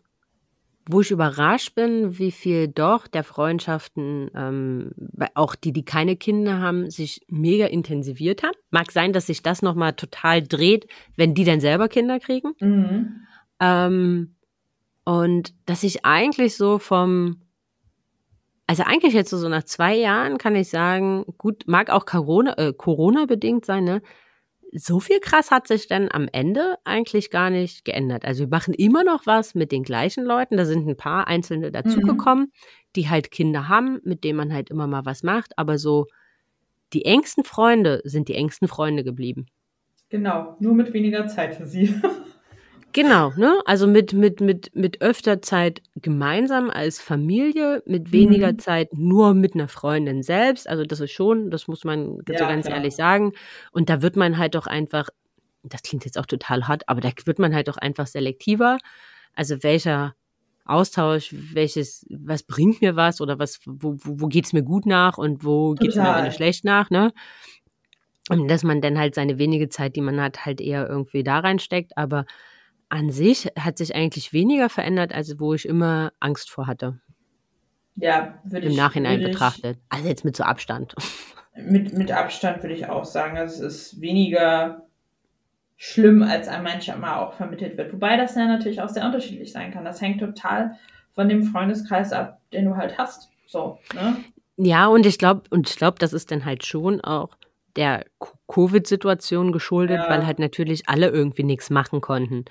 [0.89, 4.91] wo ich überrascht bin, wie viel doch der Freundschaften, ähm,
[5.35, 8.57] auch die, die keine Kinder haben, sich mega intensiviert haben.
[8.71, 10.87] Mag sein, dass sich das nochmal total dreht,
[11.17, 12.55] wenn die dann selber Kinder kriegen.
[12.61, 13.21] Mhm.
[13.61, 14.35] Ähm,
[15.05, 17.43] und dass ich eigentlich so vom,
[18.67, 22.73] also eigentlich jetzt so nach zwei Jahren kann ich sagen, gut, mag auch Corona, äh,
[22.73, 24.03] Corona bedingt sein, ne?
[24.73, 28.25] So viel krass hat sich dann am Ende eigentlich gar nicht geändert.
[28.25, 30.57] Also wir machen immer noch was mit den gleichen Leuten.
[30.57, 32.53] Da sind ein paar Einzelne dazugekommen, mhm.
[32.97, 35.57] die halt Kinder haben, mit denen man halt immer mal was macht.
[35.59, 36.07] Aber so
[36.93, 39.47] die engsten Freunde sind die engsten Freunde geblieben.
[40.11, 41.95] Genau, nur mit weniger Zeit für sie.
[42.99, 43.61] Genau, ne?
[43.65, 48.59] Also mit, mit, mit, mit öfter Zeit gemeinsam als Familie, mit weniger mhm.
[48.59, 50.69] Zeit nur mit einer Freundin selbst.
[50.69, 52.79] Also das ist schon, das muss man ja, so ganz klar.
[52.79, 53.35] ehrlich sagen.
[53.71, 55.11] Und da wird man halt doch einfach,
[55.63, 58.79] das klingt jetzt auch total hart, aber da wird man halt doch einfach selektiver.
[59.33, 60.17] Also welcher
[60.65, 65.19] Austausch, welches, was bringt mir was oder was, wo, wo, wo geht's mir gut nach
[65.19, 66.25] und wo geht's Total.
[66.25, 67.13] mir schlecht nach, ne?
[68.29, 71.39] Und dass man dann halt seine wenige Zeit, die man hat, halt eher irgendwie da
[71.39, 72.27] reinsteckt, aber
[72.89, 77.01] an sich hat sich eigentlich weniger verändert, als wo ich immer Angst vor hatte.
[77.97, 78.73] Ja, würde ich.
[78.73, 79.79] Im Nachhinein betrachtet.
[79.89, 80.95] Also jetzt mit so Abstand.
[81.61, 83.37] Mit, mit Abstand würde ich auch sagen.
[83.37, 84.87] Also es ist weniger
[85.77, 87.93] schlimm, als einem manchmal auch vermittelt wird.
[87.93, 89.85] Wobei das ja natürlich auch sehr unterschiedlich sein kann.
[89.85, 90.77] Das hängt total
[91.15, 93.31] von dem Freundeskreis ab, den du halt hast.
[93.49, 94.19] So, ne?
[94.57, 97.31] Ja, und ich glaube, und ich glaube, das ist dann halt schon auch
[97.79, 98.05] der
[98.49, 100.09] Covid-Situation geschuldet, ja.
[100.09, 102.45] weil halt natürlich alle irgendwie nichts machen konnten.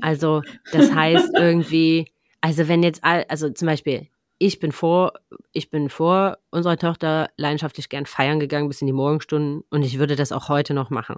[0.00, 2.06] Also das heißt irgendwie,
[2.40, 4.06] also wenn jetzt, all, also zum Beispiel,
[4.38, 5.14] ich bin vor,
[5.52, 9.98] ich bin vor unserer Tochter leidenschaftlich gern feiern gegangen bis in die Morgenstunden und ich
[9.98, 11.16] würde das auch heute noch machen,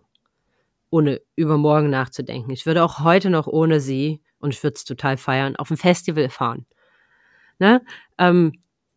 [0.88, 2.50] ohne über morgen nachzudenken.
[2.50, 5.76] Ich würde auch heute noch ohne sie und ich würde es total feiern auf ein
[5.76, 6.64] Festival fahren.
[7.58, 7.82] Ne?
[8.16, 8.52] Ähm,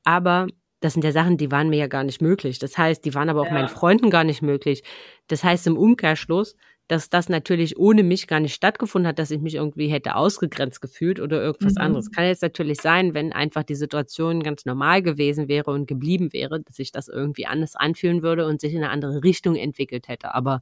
[0.06, 0.48] aber
[0.84, 2.60] das sind ja Sachen, die waren mir ja gar nicht möglich.
[2.60, 3.54] Das heißt, die waren aber auch ja.
[3.54, 4.84] meinen Freunden gar nicht möglich.
[5.28, 6.58] Das heißt im Umkehrschluss,
[6.90, 10.82] dass das natürlich ohne mich gar nicht stattgefunden hat, dass ich mich irgendwie hätte ausgegrenzt
[10.82, 11.82] gefühlt oder irgendwas mhm.
[11.82, 12.12] anderes.
[12.12, 16.60] Kann jetzt natürlich sein, wenn einfach die Situation ganz normal gewesen wäre und geblieben wäre,
[16.60, 20.36] dass sich das irgendwie anders anfühlen würde und sich in eine andere Richtung entwickelt hätte.
[20.36, 20.62] Aber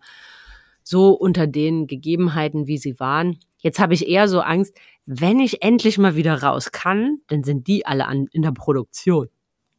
[0.83, 5.63] so unter den Gegebenheiten, wie sie waren, jetzt habe ich eher so Angst, wenn ich
[5.63, 9.27] endlich mal wieder raus kann, dann sind die alle an, in der Produktion.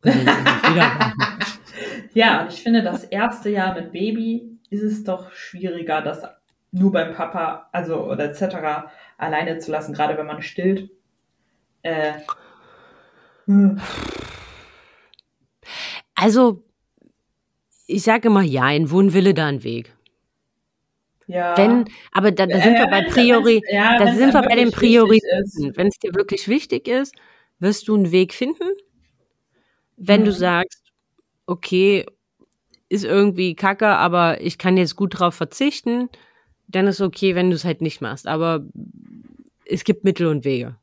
[2.15, 6.25] ja, und ich finde, das erste Jahr mit Baby ist es doch schwieriger, das
[6.73, 8.89] nur beim Papa, also oder etc.
[9.19, 10.91] alleine zu lassen, gerade wenn man stillt.
[11.83, 12.15] Äh,
[13.47, 13.81] hm.
[16.15, 16.65] Also,
[17.87, 19.95] ich sage immer ja, ein Wohnwille da ein Weg.
[21.27, 21.57] Ja.
[21.57, 25.77] Wenn, aber da, da sind wir bei Priori, ja, da sind wir bei den Prioritäten.
[25.77, 27.15] Wenn es dir wirklich wichtig ist,
[27.59, 28.69] wirst du einen Weg finden.
[30.05, 30.27] Wenn mhm.
[30.27, 30.83] du sagst,
[31.47, 32.05] okay,
[32.89, 36.09] ist irgendwie kacke, aber ich kann jetzt gut drauf verzichten,
[36.67, 38.27] dann ist okay, wenn du es halt nicht machst.
[38.27, 38.67] Aber
[39.65, 40.77] es gibt Mittel und Wege.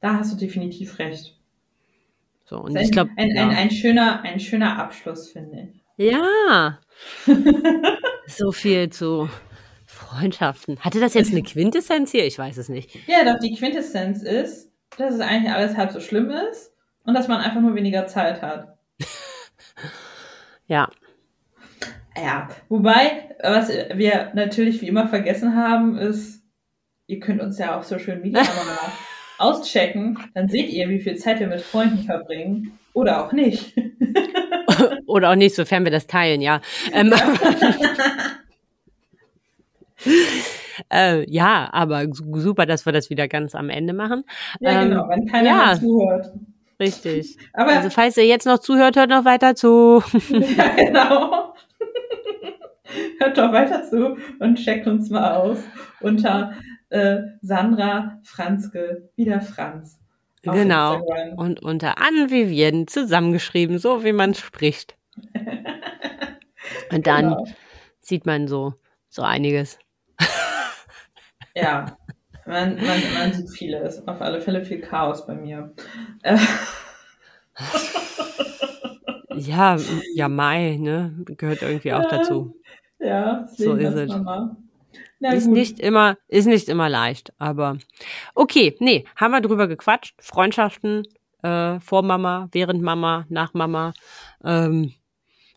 [0.00, 1.36] Da hast du definitiv recht.
[2.46, 3.10] So, und ich glaube.
[3.16, 3.48] Ein, ja.
[3.48, 6.10] ein, ein, schöner, ein schöner Abschluss, finde ich.
[6.12, 6.80] Ja.
[8.26, 9.28] so viel zu
[9.86, 10.80] Freundschaften.
[10.80, 12.26] Hatte das jetzt eine Quintessenz hier?
[12.26, 12.90] Ich weiß es nicht.
[13.06, 16.70] Ja, doch, die Quintessenz ist, dass es eigentlich alles halb so schlimm ist
[17.10, 18.78] und dass man einfach nur weniger Zeit hat.
[20.68, 20.88] ja.
[22.16, 26.44] Ja, wobei, was wir natürlich wie immer vergessen haben, ist,
[27.08, 28.92] ihr könnt uns ja auf Social Media mal
[29.38, 32.78] auschecken, dann seht ihr, wie viel Zeit wir mit Freunden verbringen.
[32.92, 33.76] Oder auch nicht.
[35.06, 36.60] Oder auch nicht, sofern wir das teilen, ja.
[36.92, 37.12] Ähm,
[40.92, 44.24] äh, ja, aber super, dass wir das wieder ganz am Ende machen.
[44.60, 45.74] Ja, genau, wenn keiner ja.
[45.80, 46.32] zuhört.
[46.80, 47.36] Richtig.
[47.52, 50.02] Aber also falls ihr jetzt noch zuhört, hört noch weiter zu.
[50.56, 51.54] ja, genau.
[53.18, 55.58] hört doch weiter zu und checkt uns mal aus
[56.00, 56.54] unter
[56.88, 60.00] äh, Sandra Franzke, wieder Franz.
[60.42, 60.94] Genau.
[60.94, 61.38] Instagram.
[61.38, 64.96] Und unter Anne Vivien zusammengeschrieben, so wie man spricht.
[66.92, 67.44] und dann genau.
[68.00, 68.74] sieht man so,
[69.10, 69.78] so einiges.
[71.54, 71.98] ja,
[72.46, 74.06] man, man, man sieht vieles.
[74.06, 75.72] Auf alle Fälle viel Chaos bei mir.
[76.22, 76.38] Äh.
[79.36, 79.78] Ja,
[80.14, 81.14] ja, Mai, ne?
[81.24, 82.18] Gehört irgendwie auch Ja.
[82.18, 82.54] dazu.
[82.98, 84.12] Ja, So ist es.
[85.20, 85.52] Ist gut.
[85.52, 87.78] nicht immer, ist nicht immer leicht, aber
[88.34, 90.14] okay, nee, haben wir drüber gequatscht.
[90.20, 91.06] Freundschaften
[91.42, 93.92] äh, vor Mama, während Mama, nach Mama.
[94.44, 94.92] Ähm,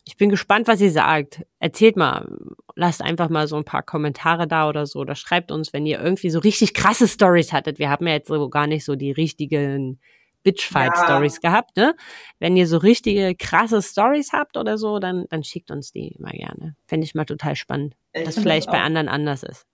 [0.05, 1.45] ich bin gespannt, was ihr sagt.
[1.59, 2.37] Erzählt mal,
[2.75, 4.99] lasst einfach mal so ein paar Kommentare da oder so.
[4.99, 7.79] Oder schreibt uns, wenn ihr irgendwie so richtig krasse Stories hattet.
[7.79, 9.99] Wir haben ja jetzt so gar nicht so die richtigen
[10.43, 11.95] Bitchfight-Stories gehabt, ne?
[12.39, 16.33] Wenn ihr so richtige krasse Stories habt oder so, dann, dann schickt uns die mal
[16.33, 16.75] gerne.
[16.85, 19.65] Fände ich mal total spannend, Ich dass vielleicht das bei anderen anders ist.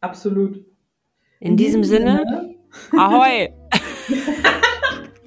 [0.00, 0.64] Absolut.
[1.40, 2.56] In, diesem Sinne,
[2.96, 3.52] ahoi,